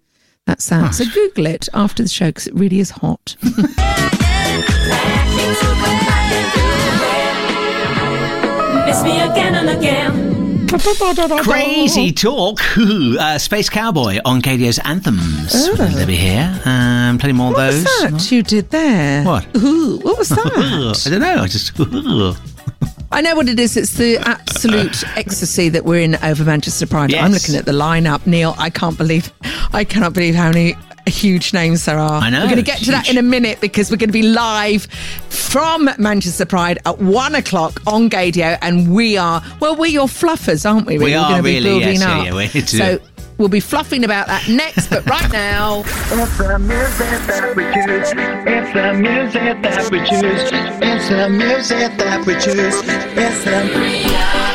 [0.46, 0.96] that's that.
[0.96, 3.36] So Google it after the show because it really is hot.
[8.86, 10.36] Miss me again and again.
[11.44, 12.60] Crazy talk.
[12.78, 15.52] uh, Space Cowboy on Gaydio's Anthems.
[15.54, 15.76] Oh.
[15.76, 16.60] They'll be here.
[16.66, 17.84] Um, plenty more of What those.
[17.84, 19.24] was that you did there?
[19.24, 19.48] What?
[19.56, 21.04] Ooh, what was that?
[21.06, 21.42] I don't know.
[21.44, 21.72] I just.
[23.12, 23.78] I know what it is.
[23.78, 27.14] It's the absolute ecstasy that we're in over Manchester Pride.
[27.14, 28.56] I'm looking at the lineup, Neil.
[28.58, 29.32] I can't believe,
[29.74, 30.76] I cannot believe how many
[31.10, 32.22] huge names there are.
[32.22, 34.10] I know, We're going to get it's to that in a minute because we're going
[34.10, 34.86] to be live
[35.30, 40.70] from Manchester Pride at one o'clock on Gaydio, and we are well, we're your fluffers,
[40.70, 40.98] aren't we?
[40.98, 42.26] We We're are gonna be really, building yes, yeah, up.
[42.26, 42.86] yeah, we need to so.
[42.86, 43.02] it.
[43.38, 48.14] We'll be fluffing about that next, but right now, It's the music that we choose.
[48.48, 50.52] It's the music that we choose.
[50.82, 52.82] It's the music that we choose.
[53.18, 54.55] It's the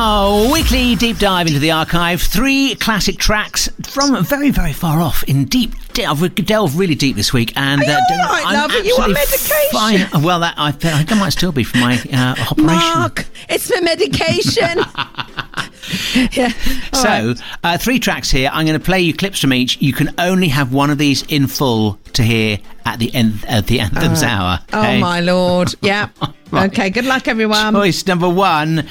[0.00, 2.22] Our weekly deep dive into the archive.
[2.22, 5.72] Three classic tracks from very, very far off in deep.
[5.98, 8.70] I've delved really deep this week, and uh, all right, I'm love?
[8.70, 9.50] Are you on medication?
[9.72, 10.22] Fine.
[10.22, 12.66] Well, that I, I think I might still be for my uh, operation.
[12.66, 14.78] Mark, it's for medication.
[16.30, 16.52] yeah.
[16.92, 17.36] all So, right.
[17.64, 18.50] uh, three tracks here.
[18.52, 19.82] I'm going to play you clips from each.
[19.82, 23.66] You can only have one of these in full to hear at the end at
[23.66, 24.60] the anthems hour.
[24.72, 25.74] Oh my lord!
[25.82, 26.10] Yeah.
[26.50, 26.70] Right.
[26.70, 26.90] Okay.
[26.90, 27.74] Good luck, everyone.
[27.74, 28.86] Choice number one.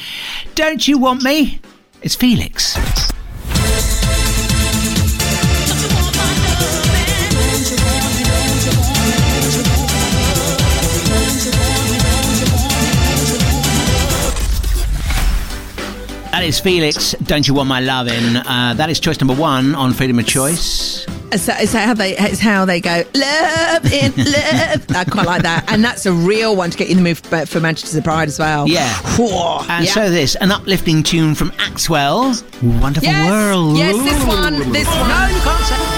[0.56, 1.60] Don't you want me?
[2.02, 2.76] It's Felix.
[16.32, 17.14] That is Felix.
[17.24, 18.36] Don't you want my lovin'?
[18.38, 21.04] Uh, that is choice number one on Freedom of Choice.
[21.34, 22.18] Is that how they?
[22.18, 23.04] It's how they go.
[23.14, 24.86] Love in love.
[24.96, 27.18] I quite like that, and that's a real one to get you in the mood
[27.18, 28.68] for, for Manchester Pride as well.
[28.68, 28.92] Yeah.
[29.18, 29.92] Whoa, And yeah.
[29.92, 32.42] so this, an uplifting tune from Axwell.
[32.82, 33.78] Wonderful Yes, World.
[33.78, 35.10] yes, this one, this one.
[35.10, 35.97] No, you can't say.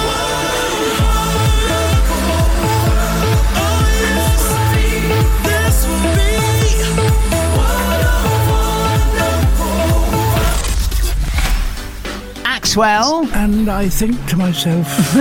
[12.70, 13.32] Axwell.
[13.34, 14.88] And I think to myself,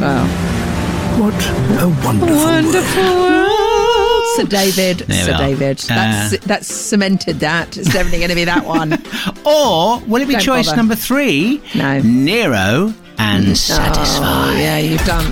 [0.00, 0.26] wow.
[1.18, 1.34] what
[1.82, 4.26] a wonderful, Wonderful world.
[4.36, 4.98] Sir David.
[5.00, 5.36] There Sir.
[5.36, 5.78] David.
[5.78, 7.40] That's Uh, that's cemented.
[7.40, 9.02] That it's definitely going to be that one.
[9.44, 10.76] Or will it be Don't choice bother.
[10.76, 11.60] number three?
[11.74, 12.00] No.
[12.00, 14.22] Nero and Satisfy.
[14.22, 15.24] Oh, yeah, you've done.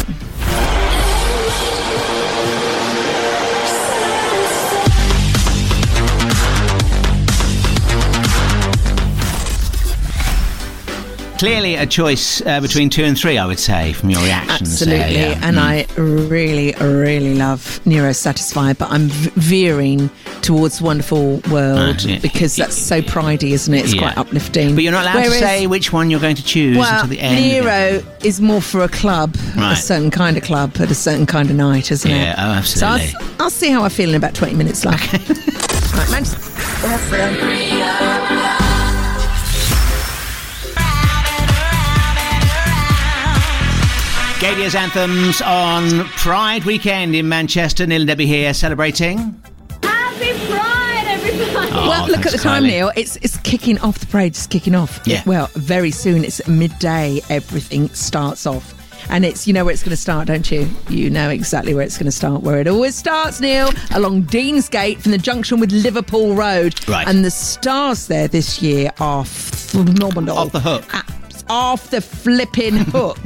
[11.39, 14.73] Clearly a choice uh, between two and three, I would say, from your reactions.
[14.83, 15.15] Absolutely.
[15.15, 15.41] there, yeah.
[15.47, 15.61] And Mm.
[15.61, 20.11] I really, really love Nero Satisfied, but I'm veering
[20.43, 22.19] towards Wonderful World Uh, yeah.
[22.19, 23.85] because that's so pridey, isn't it?
[23.85, 24.01] It's Yeah.
[24.03, 24.75] quite uplifting.
[24.75, 27.09] But you're not allowed Whereas- to say which one you're going to choose Well, until
[27.09, 27.37] the end.
[27.41, 31.51] Nero is more for a club, a certain kind of club at a certain kind
[31.51, 32.17] of night, isn't it?
[32.17, 33.07] Yeah, oh, absolutely.
[33.11, 35.01] So I'll, I'll see how I feel in about 20 minutes, love.
[35.95, 36.51] right, Manchester.
[44.41, 47.85] Gaydio's anthems on Pride weekend in Manchester.
[47.89, 49.19] Neil and Debbie here celebrating.
[49.83, 51.71] Happy Pride, everybody!
[51.73, 52.69] Oh, well, look at thanks, the time, Kylie.
[52.69, 52.93] Neil.
[52.95, 53.99] It's it's kicking off.
[53.99, 55.01] The parade's kicking off.
[55.05, 55.25] Yeah.
[55.27, 56.25] Well, very soon.
[56.25, 57.21] It's midday.
[57.29, 58.75] Everything starts off.
[59.11, 60.69] And it's, you know where it's going to start, don't you?
[60.89, 65.01] You know exactly where it's going to start, where it always starts, Neil, along Deansgate
[65.01, 66.79] from the junction with Liverpool Road.
[66.87, 67.09] Right.
[67.09, 70.37] And the stars there this year are phenomenal.
[70.39, 70.85] Off the hook.
[70.93, 71.05] Ah,
[71.51, 73.19] Off the flipping hook.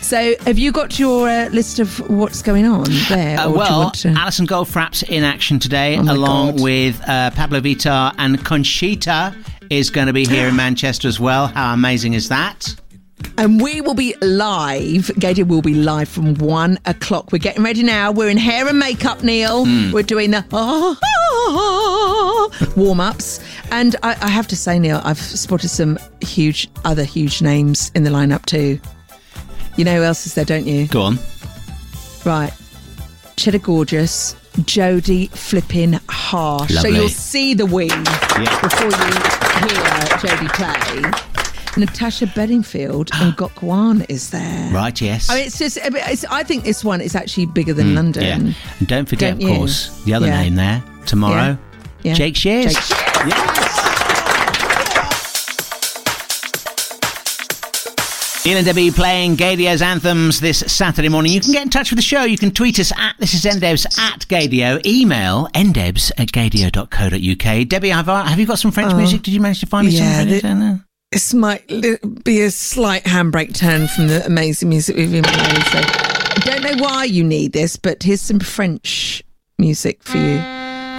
[0.00, 3.38] so, have you got your uh, list of what's going on there?
[3.38, 6.60] Uh, or do you well, to- Alison Goldfrapp's in action today, Oh along God.
[6.62, 9.34] with uh, Pabllo Vittar and Conchita
[9.70, 11.46] is going to be here in Manchester as well.
[11.48, 12.74] How amazing is that?
[13.36, 15.08] And we will be live.
[15.18, 17.30] Gaydio will be live from one o'clock.
[17.32, 18.10] We're getting ready now.
[18.12, 19.66] We're in hair and makeup, Neil.
[19.66, 19.92] Hmm.
[19.92, 20.96] We're doing the oh
[22.76, 23.40] warm ups.
[23.70, 28.02] And I, I have to say, Neil, I've spotted some huge, other huge names in
[28.02, 28.80] the lineup too.
[29.76, 30.86] You know who else is there, don't you?
[30.88, 31.18] Go on.
[32.24, 32.52] Right.
[33.36, 36.70] Cheddar Gorgeous, Jodie flipping Harsh.
[36.74, 36.90] Lovely.
[36.92, 38.96] So you'll see the weave before you
[39.66, 39.84] hear
[40.18, 41.10] Jodie play.
[41.76, 44.72] Natasha Bedingfield and Gok Wan is there.
[44.72, 45.30] Right, yes.
[45.30, 48.24] I mean, it's just, it's, I think this one is actually bigger than mm, London.
[48.24, 48.52] Yeah.
[48.80, 50.42] And don't forget, Don't of course, the other Yeah.
[50.42, 51.56] name there tomorrow.
[52.02, 52.14] Yeah.
[52.14, 52.74] Jake Shears.
[52.74, 53.09] Jake Shears.
[58.46, 61.30] Neil and Debbie playing Gaydio's anthems this Saturday morning.
[61.32, 62.24] You can get in touch with the show.
[62.24, 64.84] You can tweet us at this is ndebs at gaydio.
[64.86, 67.68] Email ndebs at gaydio.co.uk.
[67.68, 68.96] Debbie, have, I, have you got some French Oh.
[68.96, 69.20] music?
[69.22, 70.84] Did you manage to find me Yeah, some?
[71.12, 71.66] This might
[72.24, 75.60] be a slight handbrake turn from the amazing music we've been playing.
[75.64, 79.22] So I don't know why you need this, but here's some French
[79.58, 80.38] music for you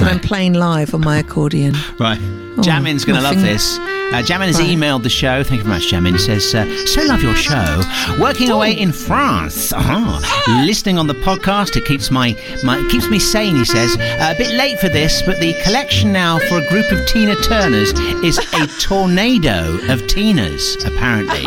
[0.02, 1.74] that I'm playing live on my accordion.
[2.00, 2.20] Right.
[2.22, 3.78] Oh, Jamin's going to love this.
[3.78, 4.78] Uh, Jamin has Right.
[4.78, 5.42] emailed the show.
[5.42, 6.12] Thank you very much, Jamin.
[6.12, 7.82] He says, uh, So love your show.
[8.20, 9.72] Working away in France.
[9.72, 10.20] Uh-huh.
[10.66, 11.78] Listening on the podcast.
[11.78, 12.36] It keeps my,
[12.66, 13.96] my it keeps me sane, he says.
[13.96, 17.36] Uh, a bit late for this, but the collection now for a group of Tina
[17.38, 21.46] Turners is a tornado of Tinas, apparently.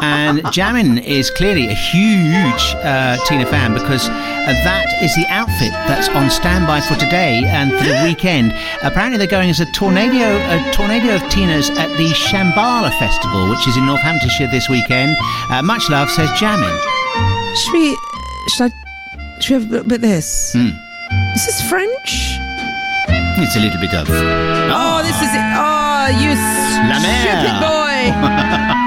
[0.00, 4.12] and Jamin is clearly a huge uh, Tina fan because uh,
[4.64, 8.52] that is the outfit that's on standby for today and for the weekend.
[8.82, 13.66] Apparently, they're going as a tornado, a tornado of Tinas at the Shambala Festival, which
[13.68, 15.16] is in Northamptonshire this weekend.
[15.50, 16.74] Uh, much love, says Jamin.
[17.56, 17.96] Should we,
[18.48, 20.52] should I, should we have a bit of this?
[20.54, 20.68] Hmm.
[21.34, 22.36] Is this French?
[23.42, 24.06] It's a little bit of.
[24.10, 25.46] Oh, this is it.
[25.56, 28.76] Oh, you stupid boy.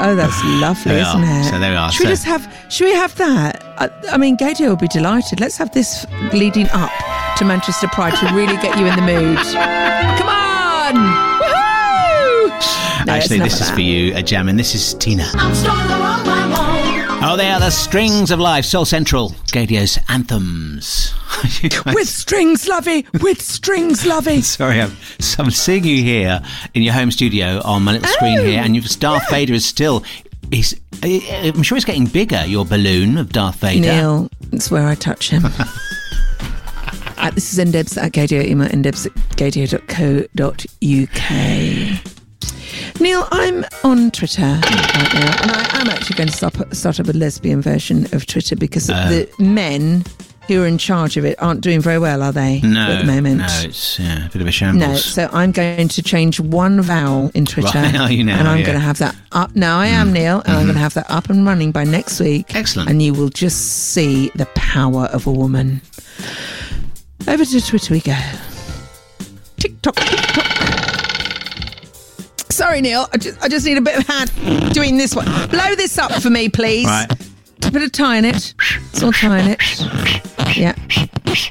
[0.00, 1.40] Oh, that's lovely, There isn't are.
[1.40, 1.44] it?
[1.50, 1.90] So there we are.
[1.90, 2.46] Should we just have?
[2.68, 3.64] Should we have that?
[3.78, 5.40] I, I mean, Gaydio will be delighted.
[5.40, 6.92] Let's have this leading up
[7.38, 9.38] to Manchester Pride to really get you in the mood.
[9.38, 10.94] Come on!
[11.40, 13.06] Woohoo!
[13.06, 15.24] No, Actually, this is for you, uh, and This is Tina.
[15.34, 17.22] I'm stronger on my own.
[17.22, 18.64] Oh, they are the strings of life.
[18.64, 21.14] Soul Central, Gaydio's anthems.
[21.86, 23.06] With strings, lovey.
[23.20, 24.40] With strings, lovey.
[24.42, 26.42] Sorry, I'm, so I'm seeing you here
[26.74, 30.02] in your home studio on my little screen here, and you've, Darth Vader is still.
[30.50, 30.74] He's,
[31.04, 32.44] I'm sure he's getting bigger.
[32.46, 33.80] Your balloon of Darth Vader.
[33.80, 35.44] Neil, it's where I touch him.
[37.28, 40.20] uh, this is ndebs at gaydio, email ndebs at gaydio.co.uk.
[43.00, 47.08] Neil, I'm on Twitter right now, and I am actually going to start, start up
[47.08, 48.94] a lesbian version of Twitter because Oh.
[49.08, 50.04] the men
[50.48, 52.60] who are in charge of it aren't doing very well, are they?
[52.62, 53.38] No, at the moment.
[53.38, 54.88] no, it's yeah, a bit of a shambles.
[54.88, 57.68] No, so I'm going to change one vowel in Twitter.
[57.78, 58.38] Right, are you now?
[58.38, 58.64] And I'm Yeah.
[58.66, 59.54] going to have that up.
[59.54, 62.18] Now I am, Neil, and I'm going to have that up and running by next
[62.20, 62.54] week.
[62.54, 62.88] Excellent.
[62.90, 65.82] And you will just see the power of a woman.
[67.26, 68.16] Over to Twitter we go.
[69.58, 70.46] TikTok, TikTok.
[72.50, 73.06] Sorry, Neil.
[73.12, 74.30] I just, I just need a bit of hand
[74.74, 75.26] doing this one.
[75.48, 76.86] Blow this up for me, please.
[76.86, 77.06] Right.
[77.66, 78.54] A bit of tie in it.
[78.92, 80.56] It's all tie in it.
[80.56, 80.74] Yeah.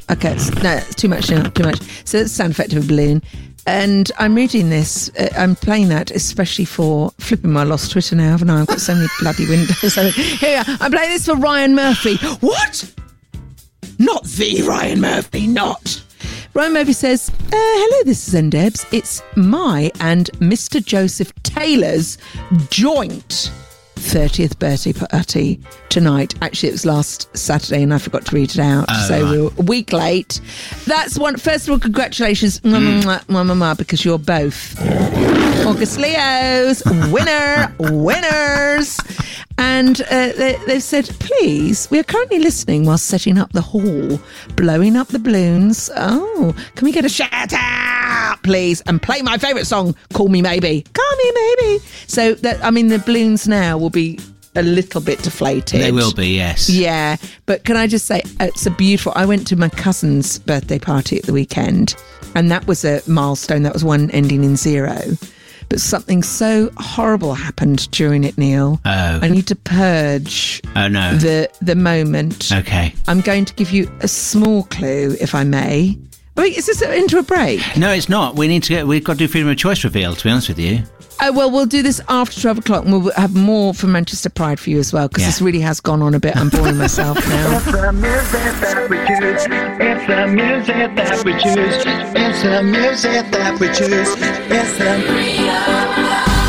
[0.09, 0.33] Okay.
[0.33, 1.43] It's, no, it's too much now.
[1.49, 1.79] Too much.
[2.05, 3.21] So that's the sound effect of a balloon.
[3.67, 5.09] And I'm reading this.
[5.17, 8.61] Uh, I'm playing that especially for flipping my lost Twitter now, haven't I?
[8.61, 9.95] I've got so many bloody windows.
[10.15, 10.63] Here.
[10.65, 12.15] I'm playing this for Ryan Murphy.
[12.39, 12.91] What?
[13.99, 16.03] Not the Ryan Murphy, not.
[16.53, 18.85] Ryan Murphy says, uh, Hello, this is Ndebs.
[18.93, 20.83] It's my and Mr.
[20.83, 22.17] Joseph Taylor's
[22.69, 23.51] joint
[23.95, 26.33] 30th birthday party tonight.
[26.41, 28.85] Actually, it was last Saturday and I forgot to read it out.
[28.89, 29.31] Oh, so right.
[29.31, 30.39] we we're a week late.
[30.85, 31.37] That's one.
[31.37, 33.01] First of all, congratulations, Mm.
[33.03, 34.79] mwah, mwah, mwah, because you're both
[35.65, 38.99] August Leos, winner, winners.
[39.57, 44.19] And uh, they, they've said, please, we are currently listening while setting up the hall,
[44.55, 45.89] blowing up the balloons.
[45.95, 48.81] Oh, can we get a shout out, please?
[48.81, 50.85] And play my favourite song, Call Me Maybe.
[50.93, 51.79] Call Me Maybe.
[52.05, 54.19] So, that, I mean, the balloons now will be
[54.55, 55.81] a little bit deflated.
[55.81, 56.69] They will be, yes.
[56.69, 59.13] Yeah, but can I just say it's a beautiful.
[59.15, 61.95] I went to my cousin's birthday party at the weekend,
[62.35, 63.63] and that was a milestone.
[63.63, 64.99] That was one ending in zero.
[65.69, 68.79] But something so horrible happened during it, Neil.
[68.85, 69.19] Oh.
[69.21, 71.15] I need to purge Oh no.
[71.17, 72.51] the the moment.
[72.51, 72.93] okay.
[73.07, 75.97] I'm going to give you a small clue, if I may.
[76.37, 77.61] Mean, is this into a break?
[77.75, 78.35] No, it's not.
[78.35, 78.85] We need to get.
[78.87, 80.15] We've got to do freedom of choice reveal.
[80.15, 80.83] To be honest with you.
[81.19, 84.59] Oh, well, we'll do this after 12 o'clock and we'll have more from Manchester Pride
[84.59, 85.29] for you as well because Yeah.
[85.29, 86.37] this really has gone on a bit.
[86.37, 87.57] I'm boring myself now.
[87.57, 89.47] It's the music that we choose.
[89.79, 91.83] It's the music that we choose.
[92.15, 94.09] It's the music that we choose.
[94.51, 96.06] It's the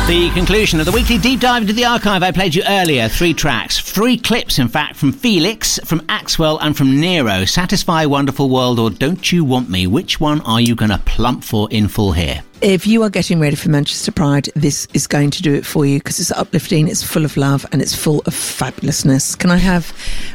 [0.09, 3.07] The conclusion of the weekly deep dive into the archive I played you earlier.
[3.07, 7.45] Three tracks, three clips, in fact, from Felix, from Axwell, and from Nero.
[7.45, 9.85] Satisfy, Wonderful World, or Don't You Want Me?
[9.85, 12.41] Which one are you going to plump for in full here?
[12.59, 15.85] If you are getting ready for Manchester Pride, this is going to do it for
[15.85, 19.37] you because it's uplifting, it's full of love, and it's full of fabulousness.
[19.37, 19.91] Can I have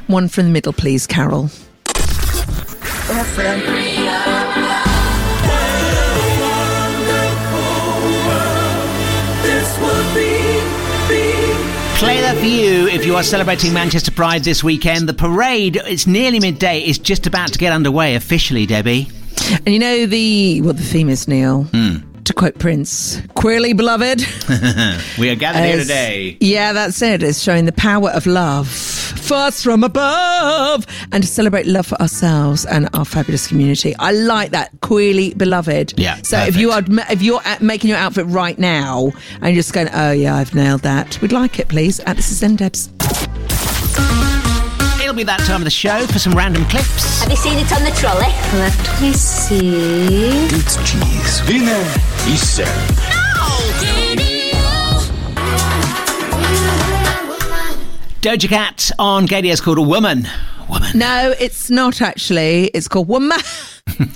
[0.07, 1.51] one from the middle, please, Carol?
[12.45, 15.09] For you if you are celebrating Manchester Pride this weekend.
[15.09, 19.09] The parade, it's nearly midday, is just about to get underway officially, Debbie.
[19.65, 21.65] And you know the well, the theme is Neil.
[21.65, 22.14] Hmm.
[22.25, 24.25] To quote Prince, queerly beloved.
[25.19, 26.39] we are gathered here today.
[26.41, 27.23] Yeah, that's it.
[27.23, 32.65] It's showing the power of love, first from above, and to celebrate love for ourselves
[32.65, 33.95] and our fabulous community.
[33.99, 35.99] I like that, queerly beloved.
[35.99, 39.13] Yeah, So if you are if you're at- making your outfit right now
[39.43, 41.21] and you're just going, oh yeah, I've nailed that.
[41.21, 42.01] We'd like it, please.
[42.01, 42.89] At this is Debs.
[45.03, 47.21] It'll be that time of the show for some random clips.
[47.21, 48.33] Have you seen it on the trolley?
[48.55, 50.49] Let me see.
[50.49, 51.41] Goat's cheese.
[51.47, 51.85] Dinner
[52.27, 52.71] is served.
[58.23, 60.27] Doja Cat on KDS called a woman.
[60.69, 60.99] woman.
[60.99, 62.67] No, it's not actually.
[62.69, 63.39] It's called Woman.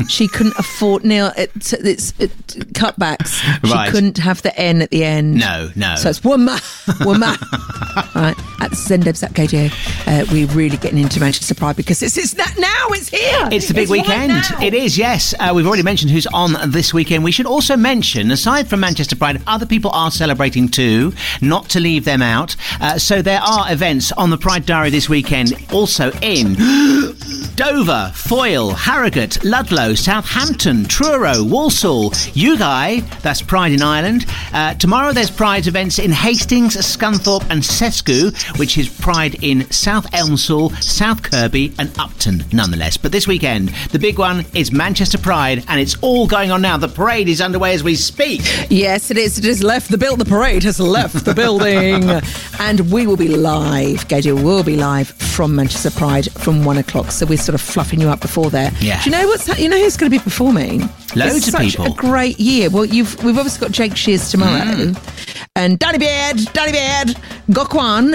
[0.09, 1.33] she couldn't afford Neil.
[1.37, 2.31] It, it's it,
[2.75, 3.43] cutbacks.
[3.63, 3.87] Right.
[3.87, 5.37] She couldn't have the N at the end.
[5.37, 5.95] No, no.
[5.97, 6.59] So it's Woman.
[7.05, 7.37] Woman.
[8.15, 8.35] right.
[8.61, 9.71] At at KJ,
[10.07, 12.89] uh, we're really getting into Manchester Pride because it's, it's that now.
[12.91, 13.49] It's here.
[13.53, 14.29] It's the big right weekend.
[14.29, 14.61] now.
[14.61, 15.35] it is, yes.
[15.39, 17.23] Uh, we've already mentioned who's on this weekend.
[17.23, 21.81] We should also mention, aside from Manchester Pride, other people are celebrating too, not to
[21.81, 22.57] leave them out.
[22.81, 26.55] Uh, so there are events on the Pride Diary this weekend, also in
[27.55, 34.25] Dover, Foyle, Harrogate, Ludlow, Southampton, Truro, Walsall, Ugai, that's Pride in Ireland.
[34.53, 40.09] Uh, tomorrow there's Pride events in Hastings, Scunthorpe, and Sescu, which is Pride in South
[40.13, 42.97] Elmsall, South Kirkby, and Upton, nonetheless.
[42.97, 46.77] But this weekend, the big one is Manchester Pride, and it's all going on now.
[46.77, 48.43] The parade is underway as we speak.
[48.71, 49.39] Yes, it is.
[49.39, 50.21] It has left the build.
[50.21, 52.09] The parade has left the building,
[52.61, 54.07] and we will be live.
[54.07, 57.11] Gaydio will be live from Manchester Pride from one o'clock.
[57.11, 58.71] So we're sort of fluffing you up before there.
[58.79, 59.03] Yeah.
[59.03, 59.48] Do you know what's?
[59.57, 60.81] You know who's going to be performing?
[61.17, 61.87] Loads It's of such people.
[61.87, 62.69] A great year.
[62.71, 65.47] Well, you've we've obviously got Jake Shears tomorrow, Mm.
[65.57, 67.17] and Danny Beard, Danny Beard,
[67.51, 68.15] Gok Wan.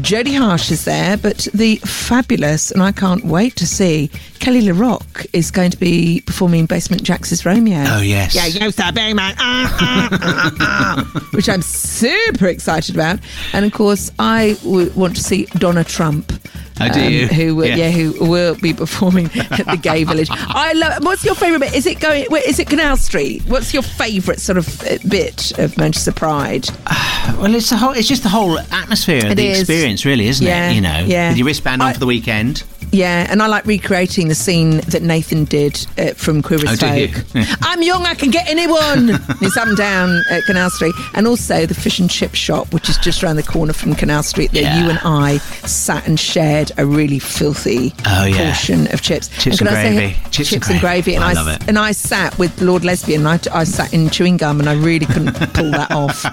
[0.00, 4.72] Jodie Harsh is there, but the fabulous, and I can't wait to see, Kele Le
[4.72, 7.84] Roc is going to be performing Basement Jaxx's Romeo.
[7.88, 8.34] Oh, yes.
[8.34, 9.34] Yeah, you start bang man.
[9.38, 13.18] Ah, ah, ah, ah, which I'm super excited about.
[13.52, 16.32] And of course, I w- want to see Donna Trump.
[16.80, 17.26] Um, Oh, do you?
[17.28, 17.76] Who, will- Yeah.
[17.76, 17.90] yeah.
[17.90, 20.28] who will be performing at the Gay Village.
[20.30, 21.04] I love.
[21.04, 21.74] What's your favourite bit?
[21.76, 22.26] Is it going?
[22.30, 23.42] Where, is it Canal Street?
[23.46, 26.68] What's your favourite sort of uh, bit of Manchester Pride?
[27.38, 27.92] Well, it's the whole.
[27.92, 29.60] It's just the whole atmosphere of It the is.
[29.60, 30.74] experience, really, isn't Yeah, it?
[30.74, 31.30] You know, yeah.
[31.30, 32.62] with your wristband on for the weekend.
[32.94, 36.94] Yeah, and I like recreating the scene that Nathan did uh, from Queer as Oh,
[36.94, 37.08] do you?
[37.08, 37.44] Folk.
[37.62, 39.08] I'm young, I can get anyone.
[39.40, 40.94] He's up and down at Canal Street.
[41.14, 44.22] And also the fish and chip shop, which is just around the corner from Canal
[44.22, 44.78] Street, that Yeah.
[44.84, 48.52] you and I sat and shared a really filthy Oh, yeah.
[48.52, 49.26] portion of chips.
[49.42, 50.16] Chips and say- gravy.
[50.30, 51.14] Chips and and gravy.
[51.16, 51.68] And I I, love it.
[51.68, 53.26] And I sat with Lord Lesbian.
[53.26, 56.24] And I, I sat in chewing gum and I really couldn't pull that off.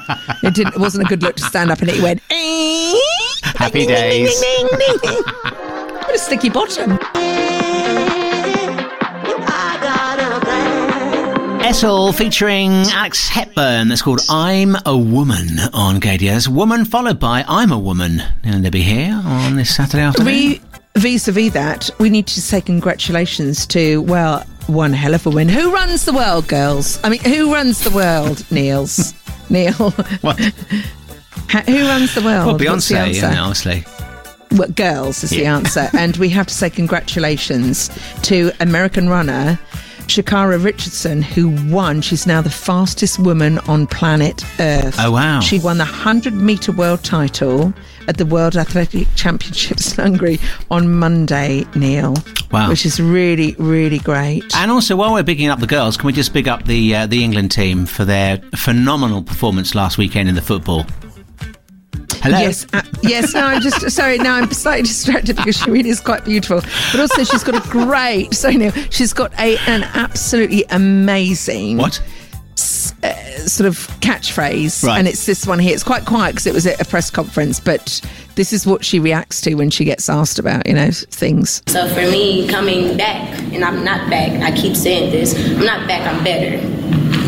[0.43, 2.99] It, didn't, it wasn't a good look to stand up and it went, "Eh."
[3.55, 4.31] Happy days.
[6.11, 6.97] What a sticky bottom.
[11.63, 13.87] Essel featuring Alex Hepburn.
[13.87, 16.49] That's called I'm a Woman on KDS.
[16.49, 18.21] Woman followed by I'm a Woman.
[18.43, 20.27] And they'll be here on this Saturday afternoon.
[20.27, 20.61] Re-
[20.97, 25.47] vis-a-vis that, we need to say congratulations to, well, one hell of a win.
[25.47, 26.99] Who runs the world, girls?
[27.05, 29.13] I mean, who runs the world, Niels?
[29.49, 29.91] Neil.
[30.19, 30.37] What?
[30.41, 32.59] Who runs the world?
[32.59, 33.85] Well, What's Beyonce, yeah, you know, obviously.
[34.53, 35.89] Well, girls is the answer.
[35.97, 37.89] and we have to say congratulations
[38.23, 39.59] to American runner
[40.11, 42.01] Sha'Carri Richardson, who won.
[42.01, 44.97] She's now the fastest woman on planet Earth.
[44.99, 45.39] Oh, wow.
[45.39, 47.73] She won the 100 metre world title
[48.09, 50.37] at the World Athletic Championships in Hungary
[50.69, 52.15] on Monday, Neil.
[52.51, 52.67] Wow.
[52.67, 54.43] Which is really, really great.
[54.57, 57.07] And also, while we're bigging up the girls, can we just big up the uh,
[57.07, 60.85] the England team for their phenomenal performance last weekend in the football?
[62.15, 62.37] Hello.
[62.37, 62.65] Yes,
[63.03, 63.33] yes.
[63.33, 64.17] No, I'm just sorry.
[64.17, 67.69] Now I'm slightly distracted because she really is quite beautiful, but also she's got a
[67.69, 68.33] great.
[68.33, 68.71] Sorry, Neil.
[68.89, 72.01] She's got a an absolutely amazing What?
[73.03, 73.13] uh,
[73.47, 74.99] sort of catchphrase, Right.
[74.99, 75.73] and it's this one here.
[75.73, 78.01] It's quite quiet because it was at a press conference, but
[78.35, 81.61] this is what she reacts to when she gets asked about, you know, things.
[81.67, 85.87] So for me, coming back, and I'm not back, I keep saying this, I'm not
[85.87, 86.57] back, I'm better.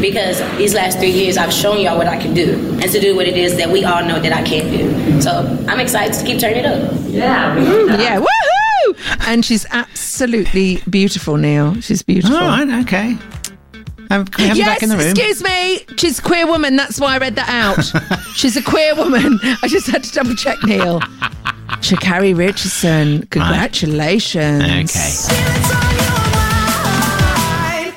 [0.04, 3.16] Because these last three years, I've shown y'all what I can do and to do
[3.16, 5.22] what it is that we all know that I can do.
[5.22, 5.32] So
[5.70, 6.92] I'm excited to keep turning it up.
[7.08, 7.58] Yeah.
[7.98, 9.28] Yeah, woohoo!
[9.28, 11.80] And she's absolutely beautiful, Neil.
[11.80, 12.36] She's beautiful.
[12.36, 13.18] All right, okay.
[14.12, 15.12] Um, can we have you yes, back in the room?
[15.12, 15.86] excuse me.
[15.96, 16.76] She's a queer woman.
[16.76, 18.20] That's why I read that out.
[18.36, 19.40] She's a queer woman.
[19.42, 21.00] I just had to double check, Neil.
[21.80, 24.64] Sha'Carri Richardson, congratulations.
[24.64, 25.93] Okay.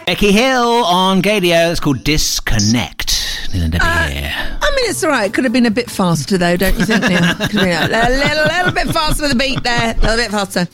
[0.07, 1.73] Becky Hill on Gaydio.
[1.73, 3.51] It's called Disconnect.
[3.53, 4.33] Neil and Debbie here.
[4.63, 5.29] I mean, it's all right.
[5.29, 7.19] It could have been a bit faster, though, don't you think, Neil?
[7.49, 9.97] Could have been a, little, little bit faster with the beat there.
[9.97, 10.69] A little bit faster.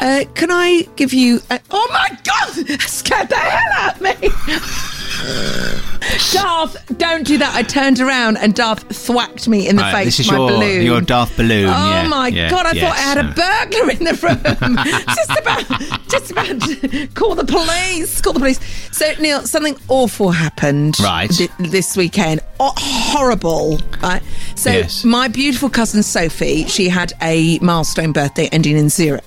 [0.00, 1.40] Uh, can I give you.
[1.50, 2.66] A, oh my God!
[2.66, 4.90] That Scared the hell out of me!
[6.32, 7.54] Darth, don't do that.
[7.54, 10.16] I turned around and Darth thwacked me in the Right, face.
[10.16, 10.82] this is with my your balloon.
[10.86, 11.66] your Darth balloon.
[11.68, 12.66] Oh yeah, my yeah, god!
[12.66, 13.00] I thought I yes.
[13.00, 13.34] had a uh.
[13.34, 14.76] burglar in the room.
[15.16, 18.20] just about, just about to call the police.
[18.20, 18.60] Call the police.
[18.96, 20.98] So Neil, something awful happened.
[21.00, 21.30] Right.
[21.30, 22.40] thi- this weekend.
[22.58, 23.78] Oh, horrible.
[24.02, 24.22] Right.
[24.54, 25.04] So Yes.
[25.04, 29.20] my beautiful cousin Sophie, she had a milestone birthday ending in zero,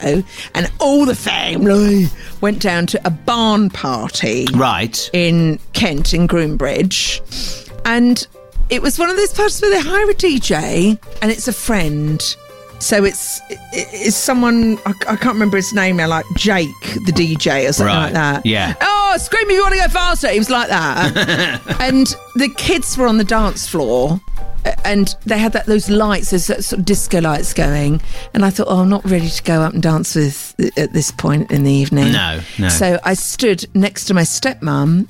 [0.54, 2.08] and all the family
[2.41, 4.46] went down to a barn party.
[4.54, 5.10] Right.
[5.14, 7.20] In Kent, in Groombridge,
[7.84, 8.26] and
[8.70, 12.22] it was one of those parties where they hire a DJ, and it's a friend.
[12.80, 13.42] So it's
[13.74, 16.70] it's someone I, I can't remember his name now, like Jake,
[17.06, 18.04] the DJ, or something Right.
[18.06, 18.46] like that.
[18.46, 18.76] Yeah.
[18.80, 20.30] Oh, scream if you want to go faster.
[20.30, 21.62] He was like that.
[21.82, 24.22] and the kids were on the dance floor
[24.86, 28.02] and they had that those lights, those sort of disco lights going.
[28.34, 31.12] And I thought, oh, I'm not ready to go up and dance with at this
[31.12, 32.14] point in the evening.
[32.14, 32.70] No, no.
[32.70, 35.08] So I stood next to my stepmom,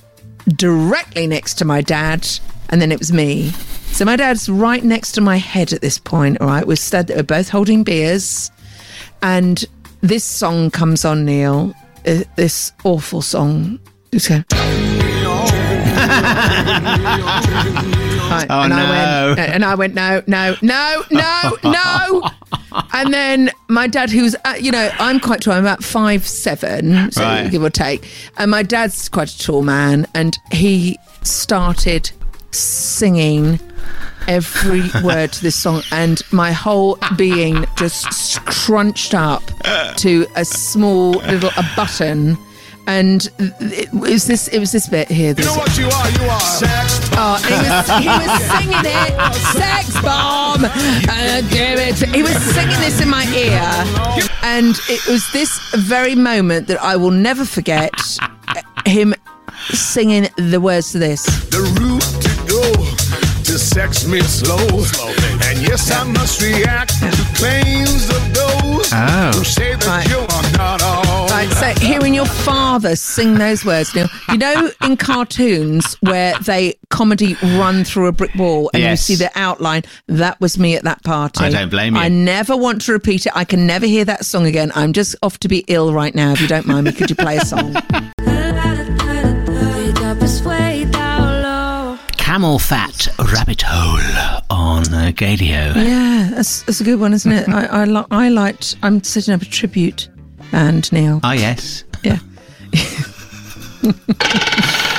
[0.48, 2.28] directly next to my dad,
[2.70, 3.50] and then it was me.
[3.94, 6.66] So my dad's right next to my head at this point, all right?
[6.66, 6.78] We're
[7.10, 8.52] we're both holding beers,
[9.22, 9.64] and
[10.02, 11.74] this song comes on, Neil.
[12.06, 13.80] Uh, this awful song.
[18.30, 18.76] Right, Oh, and no.
[18.78, 22.30] I went, and I went, no, no, no, no, no.
[22.94, 25.54] and then my dad, who's, uh, you know, I'm quite tall.
[25.54, 27.50] I'm about five seven, so Right.
[27.52, 28.08] give or take.
[28.38, 32.12] And my dad's quite a tall man, and he started
[32.52, 33.60] singing
[34.28, 39.44] every word to this song, and my whole being just scrunched up
[39.98, 42.38] to a small little a button.
[42.86, 44.48] And it was this.
[44.50, 45.34] It was this bit here.
[45.34, 46.10] This, you know what you are?
[46.12, 47.10] You are sex.
[47.14, 50.66] Oh, he was, he was singing it, sex bomb.
[50.66, 50.70] Uh,
[51.10, 51.96] and give it.
[52.14, 53.62] He was singing this in my ear,
[54.44, 57.92] and it was this very moment that I will never forget.
[58.86, 59.14] Him
[59.70, 61.24] singing the words to this.
[61.50, 62.62] The route to go
[63.44, 64.58] to sex me slow.
[65.48, 69.32] And yes, I must react to claims of those Oh.
[69.36, 70.10] who say that Right.
[70.10, 71.03] you are not all.
[71.44, 76.76] Right, so hearing your father sing those words, Neil, you know, in cartoons where they
[76.90, 79.10] comedy run through a brick wall and Yes.
[79.10, 81.44] you see the outline, that was me at that party.
[81.44, 82.02] I don't blame you.
[82.02, 83.34] I never want to repeat it.
[83.36, 84.72] I can never hear that song again.
[84.74, 86.32] I'm just off to be ill right now.
[86.32, 87.74] If you don't mind me, could you play a song?
[92.18, 95.76] CamelPhat Rabbit Hole on uh, Gaydio.
[95.76, 97.50] yeah, that's, that's a good one, isn't it?
[97.50, 98.78] I, I, li- I liked.
[98.82, 100.08] I'm setting up a tribute
[100.54, 101.20] band, Neil.
[101.24, 101.84] Oh, yes.
[102.04, 102.20] Yeah.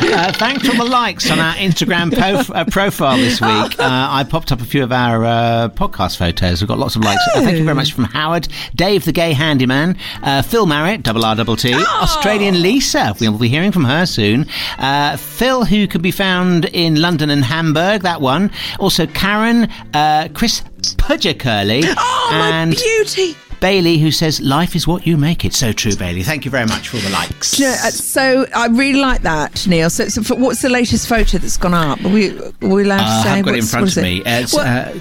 [0.07, 3.51] Uh, thanks for the likes on our Instagram po- uh, profile this week.
[3.85, 6.61] Uh, I popped up a few of our uh, podcast photos.
[6.63, 7.21] We've got lots of likes.
[7.35, 11.25] Uh, thank you very much from Howard, Dave the Gay Handyman, uh, Phil Marriott, double
[11.25, 13.15] R double T, Australian Lisa.
[13.21, 14.47] We'll be hearing from her soon.
[14.79, 18.51] Uh, Phil, who can be found in London and Hamburg, that one.
[18.79, 20.63] Also Karen, uh, Chris
[20.97, 23.37] Pudger Curly, Oh, and my beauty.
[23.65, 25.55] Bailey, who says, Life is what you make it.
[25.55, 26.23] So true, Bailey.
[26.23, 27.59] Thank you very much for all the likes.
[27.59, 29.89] You know, uh, so I really like that, Neil.
[29.89, 31.99] So, so for, what's the latest photo that's gone up?
[32.05, 33.31] Are we, are we allowed to Uh, say?
[33.31, 34.21] I've got it in front of me.
[34.21, 34.93] Uh, it's, What- uh,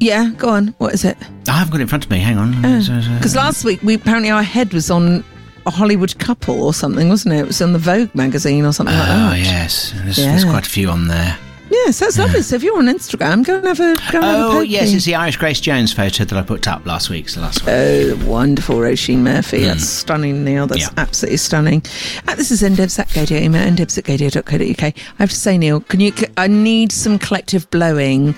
[0.00, 0.68] yeah, go on.
[0.78, 1.18] What is it?
[1.48, 2.20] I haven't got it in front of me.
[2.20, 2.52] Hang on.
[2.62, 5.22] Because last week we apparently our head was on
[5.66, 7.40] a Hollywood couple or something, wasn't it?
[7.40, 9.32] It was on the Vogue magazine or something like that.
[9.32, 11.36] Oh yes, there's, there's quite a few on there.
[11.70, 12.42] Yes, that's lovely.
[12.42, 14.92] So if you're on Instagram, go and have a go and have a Oh yes,
[14.92, 17.28] it's the Irish Grace Jones photo that I put up last week.
[17.28, 17.70] So last week.
[17.70, 19.64] Oh, wonderful, Roisin Murphy.
[19.64, 20.66] That's stunning, Neil.
[20.66, 20.82] That's.
[20.82, 20.88] Yeah.
[20.98, 21.82] absolutely stunning.
[22.28, 24.82] Uh, this is ndebs at Gaydio, email ndebs at gaydio.co.uk.
[24.82, 26.12] I have to say, Neil, can you?
[26.36, 28.34] I need some collective blowing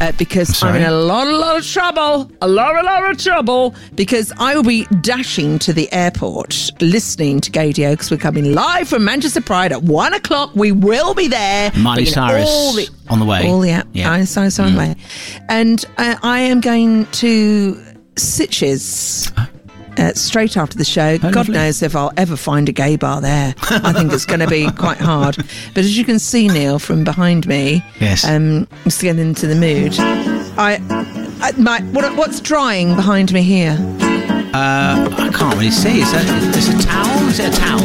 [0.00, 0.80] uh, because I'm Sorry?
[0.82, 2.30] in a lot, a lot of trouble.
[2.40, 7.40] A lot, a lot of trouble because I will be dashing to the airport listening
[7.40, 10.54] to Gaydio because we're coming live from Manchester Pride at one o'clock.
[10.54, 11.72] We will be there.
[11.76, 12.75] Miley Cyrus.
[12.76, 13.48] The on the way.
[13.48, 14.24] All the yeah, Yeah.
[14.24, 14.94] So on the way,
[15.48, 17.74] and uh, I am going to
[18.14, 19.32] Sitges.
[19.98, 21.54] Uh, straight after the show, God lovely.
[21.54, 23.54] knows if I'll ever find a gay bar there.
[23.62, 25.36] I think it's going to be quite hard.
[25.36, 28.22] But as you can see, Neil, from behind me, Yes.
[28.22, 29.94] um, just getting into the mood.
[29.98, 30.82] I,
[31.40, 33.78] I my what, what's drying behind me here?
[34.52, 36.02] Uh, I can't really see.
[36.02, 37.28] Is that is a towel?
[37.30, 37.80] Is it a towel?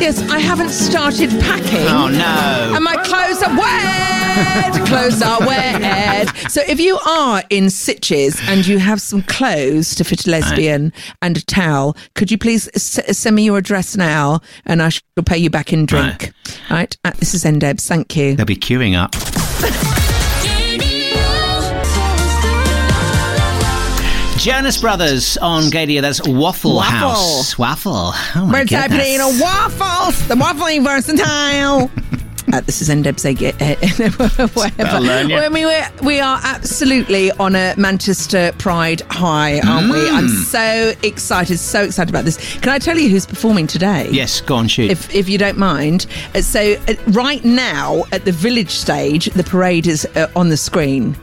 [0.00, 1.86] Yes, I haven't started packing.
[1.88, 2.72] Oh no!
[2.74, 4.86] And my clothes are wet.
[4.86, 6.28] clothes are wet.
[6.50, 10.92] So if you are in Sitges and you have some clothes to fit a lesbian
[11.20, 15.02] and a towel, could you please s- send me your address now and I shall
[15.26, 16.32] pay you back in drink.
[16.70, 16.96] Right.
[17.04, 17.86] Uh, this is Endebs.
[17.86, 18.36] Thank you.
[18.36, 19.14] They'll be queuing up.
[24.38, 26.00] Jonas Brothers on Gaydio.
[26.00, 27.08] That's Waffle, Waffle.
[27.10, 27.58] House.
[27.58, 28.12] Waffle.
[28.36, 28.70] Oh my goodness.
[28.70, 29.20] happening?
[29.20, 30.26] A waffles.
[30.28, 31.90] The waffle waffling versatile.
[32.50, 33.24] Uh, this is Endebs.
[34.78, 35.36] That'll learn you.
[35.36, 40.08] When we were, we are absolutely on a Manchester Pride high, aren't we?
[40.08, 40.44] I'm Mm.
[40.44, 42.38] so excited, so excited about this.
[42.60, 44.08] Can I tell you who's performing today?
[44.10, 44.90] Yes, go on, shoot.
[44.90, 46.06] If, if you don't mind.
[46.34, 50.56] Uh, So, uh, right now at the village stage, the parade is uh, on the
[50.56, 51.18] screen.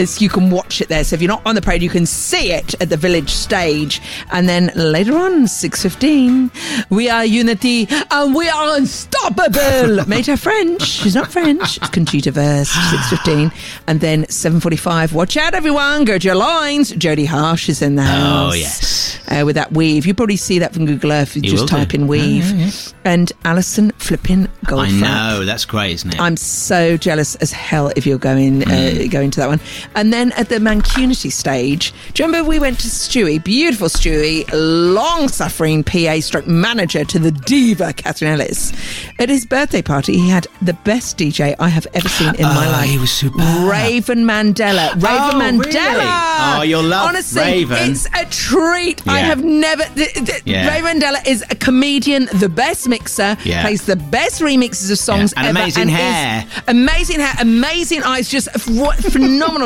[0.00, 1.04] It's, you can watch it there.
[1.04, 4.00] So if you're not on the parade, you can see it at the village stage.
[4.32, 6.50] And then later on, 6.15,
[6.90, 10.04] we are unity and we are unstoppable.
[10.06, 10.82] Made her French.
[10.82, 11.76] She's not French.
[11.78, 13.52] It's Conchita Wurst, 6.15.
[13.86, 16.92] And then 7.45, watch out everyone, gird your lines.
[16.92, 18.52] Jodie Harsh is in the house.
[18.52, 19.18] Oh, yes.
[19.28, 20.06] Uh, with that weave.
[20.06, 21.36] You probably see that from Google Earth.
[21.36, 21.76] You, You just will do.
[21.76, 22.44] type in weave.
[22.50, 22.70] Yeah, yeah,
[23.04, 25.00] And Alison flipping I Goldfrapp.
[25.00, 25.44] know.
[25.44, 26.20] That's great, isn't it?
[26.20, 29.60] I'm so jealous as hell if you're going uh, going to that one.
[29.94, 34.48] And then at the Mancunity stage, do you remember we went to Stewie, beautiful Stewie,
[34.52, 38.72] long suffering PA stroke manager to the diva Catherine Ellis.
[39.18, 42.66] At his birthday party, he had the best DJ I have ever seen in my
[42.66, 42.88] Oh, life.
[42.90, 43.40] he was superb.
[43.68, 44.92] Raven Mandela.
[44.94, 45.64] Raven Oh, Mandela.
[45.64, 46.58] really?
[46.58, 47.90] Oh, you'll love Honestly, Raven.
[47.90, 49.02] it's a treat.
[49.08, 49.82] I have never.
[49.94, 50.68] Th- th- Yeah.
[50.68, 53.62] Raven Mandela is a comedian, the best mixer, Yeah.
[53.62, 56.46] plays the best remixes of songs Yeah, and ever, amazing is hair.
[56.68, 58.96] amazing hair, amazing eyes, just what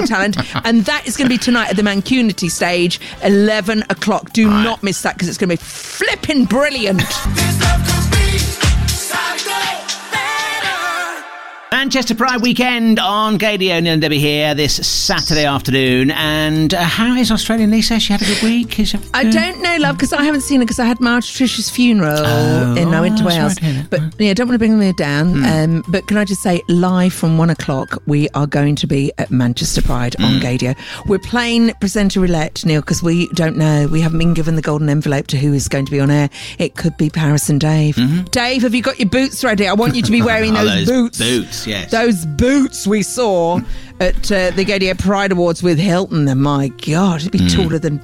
[0.07, 0.67] phenomenal talent.
[0.67, 4.33] And that is going to be tonight at the Mancunity stage, 11 o'clock.
[4.33, 7.03] Do not miss that because it's going to be flipping brilliant.
[11.85, 13.83] Manchester Pride weekend on Gaydio.
[13.83, 16.13] Neil and Debbie here this Saturday afternoon.
[16.13, 18.01] And uh, how is Australian Lisa?
[18.01, 18.81] She had a good week.
[18.81, 21.69] Is I don't know, love, because I haven't seen her because I had Marge Trish's
[21.69, 23.57] funeral Oh, and I went to Wales.
[23.57, 23.89] that.
[23.91, 25.35] But yeah, don't want to bring me down.
[25.35, 25.45] Hmm.
[25.45, 29.13] Um, but can I just say, live from one o'clock, we are going to be
[29.19, 30.25] at Manchester Pride Hmm.
[30.25, 30.75] on Gaydio.
[31.07, 33.89] We're playing presenter roulette, Neil, because we don't know.
[33.89, 36.31] We haven't been given the golden envelope to who is going to be on air.
[36.59, 37.97] It could be Paris and Dave.
[38.31, 39.69] Dave, have you got your boots ready?
[39.69, 40.65] I want you to be wearing Mm-hmm.
[40.67, 41.19] Those, those boots.
[41.19, 41.91] boots, yes.
[41.91, 43.61] Those boots we saw
[44.01, 46.27] at uh, the Gaydio Pride Awards with Hilton.
[46.29, 47.49] And my God, it'd be Hmm.
[47.49, 48.01] taller than.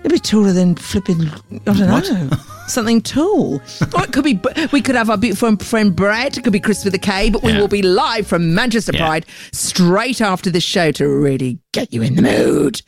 [0.00, 1.28] It'd be taller than flipping.
[1.28, 2.10] I don't What?
[2.10, 2.30] know.
[2.68, 3.56] Something tall.
[3.94, 4.40] or it could be.
[4.72, 6.38] We could have our beautiful friend Brett.
[6.38, 7.28] It could be Chris with a K.
[7.30, 7.60] But we Yeah.
[7.60, 9.04] will be live from Manchester Yeah.
[9.06, 12.80] Pride straight after this show to really get you in the mood.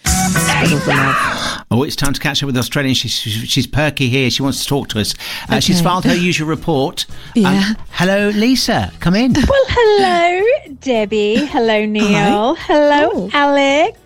[1.73, 1.79] Special for love.
[1.81, 2.95] Oh, it's time to catch up with Australian.
[2.95, 4.31] She's, she's perky here.
[4.31, 5.15] She wants to talk to us.
[5.49, 7.07] Uh, She's filed her usual report.
[7.37, 7.73] Um, Yeah.
[7.91, 8.93] hello, Lisa.
[9.01, 9.33] Come in.
[9.33, 11.47] Well, hello, Debbie.
[11.47, 12.55] Hello, Neil.
[12.57, 13.31] Hello, Oh.
[13.33, 13.99] Alex.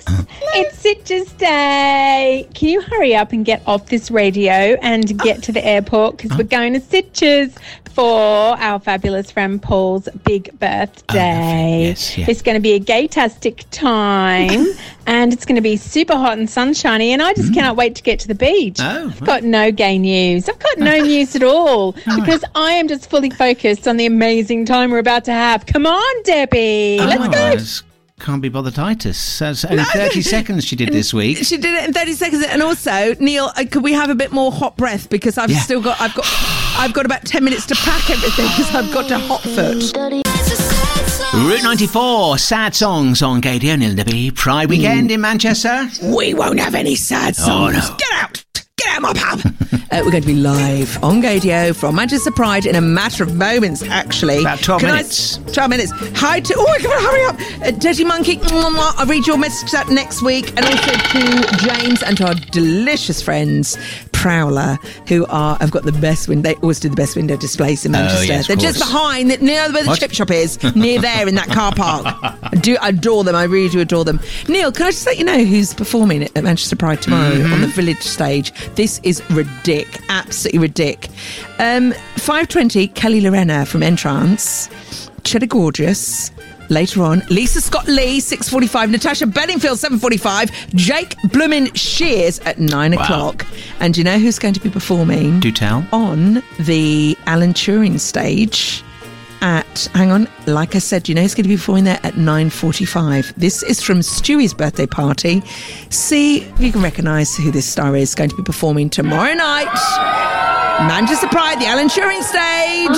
[0.54, 2.46] It's Sitges Day.
[2.54, 6.36] Can you hurry up and get off this radio and get to the airport because
[6.38, 7.56] we're going to Sitges
[7.92, 11.86] for our fabulous friend Paul's big birthday.
[11.88, 12.26] Yes, yeah.
[12.28, 14.66] It's going to be a gay-tastic time
[15.06, 18.02] and it's going to be super hot and sunshiny and I just cannot wait to
[18.02, 18.78] get to the beach.
[18.80, 20.48] Oh, I've got no gay news.
[20.48, 24.64] I've got no news at all because I am just fully focused on the amazing
[24.66, 25.66] time we're about to have.
[25.66, 26.98] Come on, Debbie.
[26.98, 27.46] Let's Oh, go.
[27.48, 27.82] it's-
[28.18, 29.38] Can't be bothered Titus.
[29.38, 31.36] That's only 30 seconds she did this week.
[31.38, 32.44] She did it in 30 seconds.
[32.46, 35.10] And also, Neil, uh, could we have a bit more hot breath?
[35.10, 35.58] Because I've Yeah.
[35.60, 36.24] still got, I've got,
[36.78, 40.25] I've got about 10 minutes to pack everything because I've got to hot foot.
[41.36, 44.34] Route 94, sad songs on Gaydio Nilderby.
[44.34, 45.88] Pride weekend in Manchester.
[46.02, 47.90] We won't have any sad Oh, songs.
[47.90, 47.96] no.
[47.98, 48.44] Get out!
[48.86, 49.40] Get out, my pub!
[49.90, 53.34] uh, we're going to be live on Gaydio from Manchester Pride in a matter of
[53.34, 54.40] moments, actually.
[54.40, 55.38] About 12 Can I- minutes.
[55.52, 55.92] 12 minutes.
[56.20, 56.54] Hi to.
[56.56, 57.62] Oh, come on, hurry up.
[57.66, 58.38] Uh, Dirty Monkey.
[58.42, 60.48] I'll read your message out next week.
[60.56, 63.76] And also to James and to our delicious friends,
[64.12, 64.78] Prowler,
[65.08, 66.50] who are, have got the best window.
[66.50, 68.26] They always do the best window displays in Oh, Manchester.
[68.26, 70.00] yes, They're just behind, the, near where the What?
[70.00, 72.06] chip shop is, near there in that car park.
[72.42, 73.34] I do adore them.
[73.34, 74.20] I really do adore them.
[74.48, 77.52] Neil, can I just let you know who's performing at Manchester Pride tomorrow Mm-hmm.
[77.52, 78.52] on the village stage?
[78.76, 81.08] This is ridic, absolutely ridic.
[81.58, 84.68] Um, 520, Kelly Llorenna from N-Trance,
[85.24, 86.30] Cheddar Gorgeous,
[86.68, 87.22] later on.
[87.30, 88.90] Lisa Scott Lee, 6.45.
[88.90, 90.74] Natasha Bedingfield, 7.45.
[90.74, 93.02] Jake Bloomin Shears at 9 Wow.
[93.02, 93.46] o'clock.
[93.80, 95.40] And do you know who's going to be performing?
[95.40, 95.86] Do tell.
[95.92, 98.82] On the Alan Turing stage
[99.40, 102.14] at, hang on, like I said, you know who's going to be performing there at
[102.14, 103.34] 9.45?
[103.34, 105.42] This is from Stewie's birthday party.
[105.90, 109.72] See if you can recognise who this star is going to be performing tomorrow night.
[110.88, 112.96] Manchester Pride, the Alan Turing stage.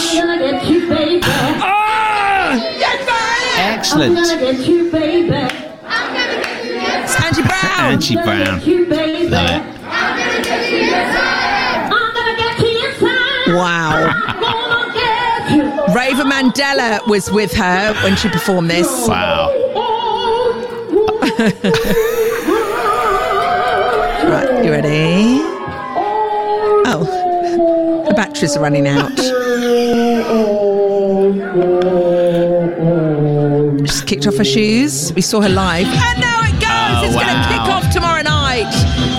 [3.58, 4.18] Excellent.
[4.18, 4.30] It's
[7.24, 7.92] Angie Brown.
[7.92, 8.60] Angie Brown.
[9.30, 9.62] Love it.
[9.90, 11.92] I'm gonna get you inside.
[11.92, 13.54] I'm gonna get you inside.
[13.54, 14.27] Wow.
[15.94, 18.88] Raver Mandela was with her when she performed this.
[19.08, 19.54] Wow.
[24.28, 25.40] Right, you ready?
[26.90, 29.16] Oh, the batteries are running out.
[33.86, 35.12] Just kicked off her shoes.
[35.14, 35.86] We saw her live.
[35.86, 36.68] And now it goes.
[36.68, 38.70] Oh, it's going to kick off tomorrow night.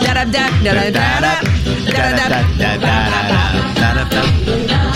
[0.04, 1.42] Da da da da da da da
[1.92, 3.40] da da da.
[4.72, 4.89] I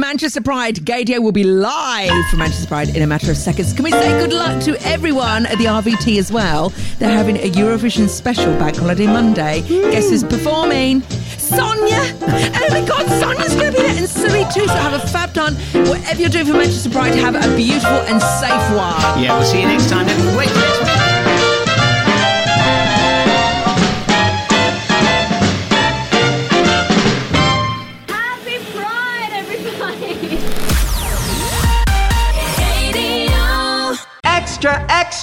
[0.00, 0.76] Manchester Pride.
[0.76, 3.72] Gaydio will be live from Manchester Pride in a matter of seconds.
[3.72, 6.70] Can we say good luck to everyone at the RVT as well?
[6.98, 9.62] They're having a Eurovision special Bank Holiday Monday.
[9.62, 11.02] Guess who's performing?
[11.38, 12.00] Sonia!
[12.22, 14.66] Oh my God, Sonia's going to be there, and Sully too.
[14.66, 15.54] So have a fab time.
[15.86, 19.22] Whatever you're doing for Manchester Pride, have a beautiful and safe one.
[19.22, 20.06] Yeah, we'll see you next time.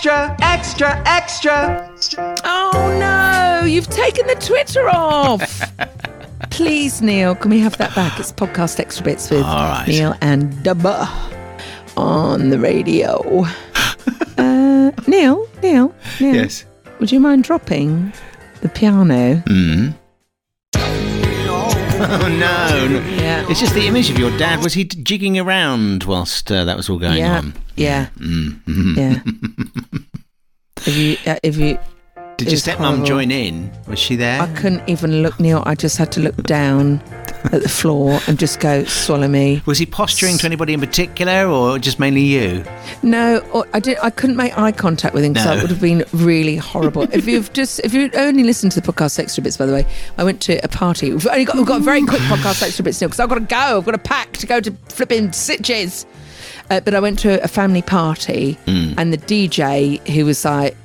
[0.04, 2.36] Extra, extra, extra.
[2.44, 5.72] Oh no, you've taken the Twitter off.
[6.50, 8.20] Please, Neil, can we have that back?
[8.20, 9.86] It's podcast extra bits with right.
[9.88, 11.08] Neil and Dubba
[11.98, 13.46] on the radio.
[14.40, 16.36] uh, Neil, Neil, Neil.
[16.36, 16.66] Yes.
[17.00, 18.12] Would you mind dropping
[18.62, 19.36] the piano?
[19.46, 19.94] Mm.
[22.24, 23.00] Oh no!
[23.22, 23.46] Yeah.
[23.50, 24.64] It's just the image of your dad.
[24.64, 27.54] Was he jigging around whilst uh, that was all going yeah, on?
[27.76, 28.98] yeah, Mm, mhm.
[28.98, 29.22] yeah.
[30.88, 31.78] if you, uh, if you,
[32.46, 33.06] Did your stepmom horrible.
[33.06, 33.72] join in?
[33.88, 34.42] Was she there?
[34.42, 35.64] I couldn't even look, Neil.
[35.66, 37.02] I just had to look down
[37.46, 39.62] at the floor and just go, swallow me.
[39.66, 42.64] Was he posturing to anybody in particular, or just mainly you?
[43.04, 43.98] No, or I did.
[44.04, 45.56] I couldn't make eye contact with him because No.
[45.56, 47.04] that would have been really horrible.
[47.14, 49.86] if you've just, if you'd only listened to the podcast extra bits, by the way,
[50.18, 51.12] I went to a party.
[51.12, 53.36] We've only got, we've got a very quick podcast extra bits now because I've got
[53.36, 53.78] to go.
[53.80, 56.06] I've got a pack to go to flipping Sitges.
[56.70, 58.94] Uh, but I went to a family party, Mm.
[58.98, 60.78] and the DJ who was like.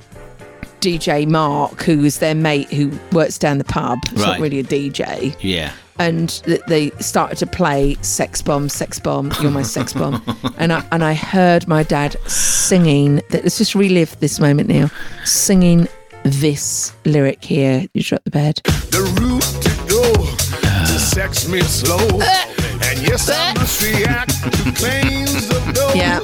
[0.87, 4.28] DJ Mark, who was their mate who works down the pub, it's Right.
[4.32, 5.72] not really a DJ Yeah.
[5.99, 10.22] and th- they started to play "Sex Bomb, Sex Bomb, You're My Sex Bomb,"
[10.59, 13.16] and I and I heard my dad singing.
[13.30, 14.89] That let's just relive this moment now,
[15.24, 15.89] singing
[16.22, 17.87] this lyric here.
[17.93, 18.61] You shut the bed.
[18.64, 20.03] The route to go
[20.87, 21.97] to sex me slow.
[21.99, 22.47] Uh,
[22.84, 23.55] and yes, I uh.
[23.55, 26.20] must react to claims of those Yeah.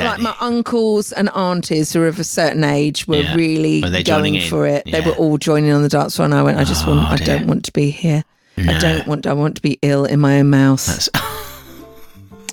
[0.00, 3.34] Oh, also, like my uncles and aunties who are of a certain age were Yeah.
[3.34, 4.48] really Were they joining going in?
[4.50, 4.84] for it.
[4.84, 5.04] They Yeah.
[5.06, 6.58] Oh, were all joining on the dance floor, and I went.
[6.58, 7.00] I just want.
[7.00, 7.26] Oh, I dear.
[7.38, 8.24] don't want to be here.
[8.58, 9.26] I don't want.
[9.26, 11.08] I want to be ill in my own mouth.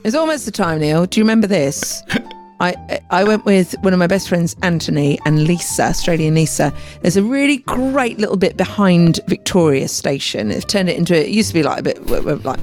[0.03, 1.07] It's almost the time, Neil.
[1.07, 2.03] Do you remember this?
[2.59, 2.75] I
[3.09, 6.71] I went with one of my best friends, Anthony, and Lisa, Australian Lisa.
[7.01, 10.49] There's a really great little bit behind Victoria Station.
[10.49, 11.15] They've turned it into.
[11.19, 12.59] It used to be like a bit w- w- like.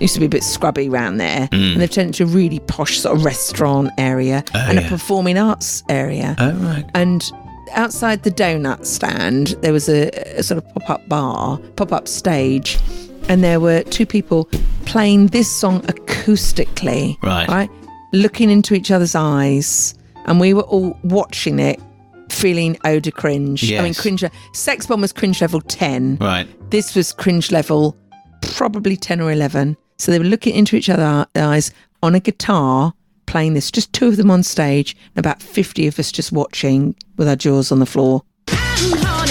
[0.00, 1.72] Used to be a bit scrubby around there, Mm.
[1.72, 4.86] and they've turned into a really posh sort of restaurant area Oh, and yeah.
[4.86, 6.36] a performing arts area.
[6.38, 6.84] Oh right.
[6.94, 7.28] And
[7.74, 12.06] outside the donut stand, there was a, a sort of pop up bar, pop up
[12.08, 12.78] stage,
[13.28, 14.48] and there were two people
[14.86, 17.16] playing this song acoustically.
[17.22, 17.48] Right.
[17.48, 17.70] Right.
[18.12, 19.94] Looking into each other's eyes.
[20.26, 21.80] And we were all watching it,
[22.28, 23.72] feeling odor cringe.
[23.72, 24.22] I mean, cringe.
[24.52, 26.18] Sex Bomb was cringe level 10.
[26.20, 26.46] Right.
[26.70, 27.96] This was cringe level
[28.42, 29.76] probably 10 or 11.
[29.98, 31.72] So they were looking into each other's eyes
[32.02, 32.94] on a guitar,
[33.26, 36.94] playing this, just two of them on stage, and about 50 of us just watching
[37.16, 38.22] with our jaws on the floor.
[38.50, 39.24] Oh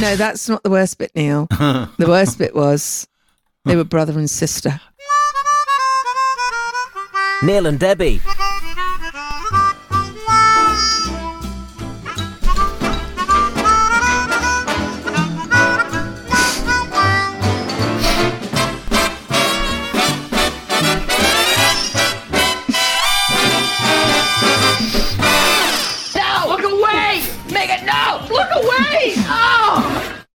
[0.00, 1.46] No, No, that's not the worst bit, Neil.
[1.98, 3.06] The worst bit was
[3.64, 4.80] they were brother and sister.
[7.42, 8.20] Neil and Debbie.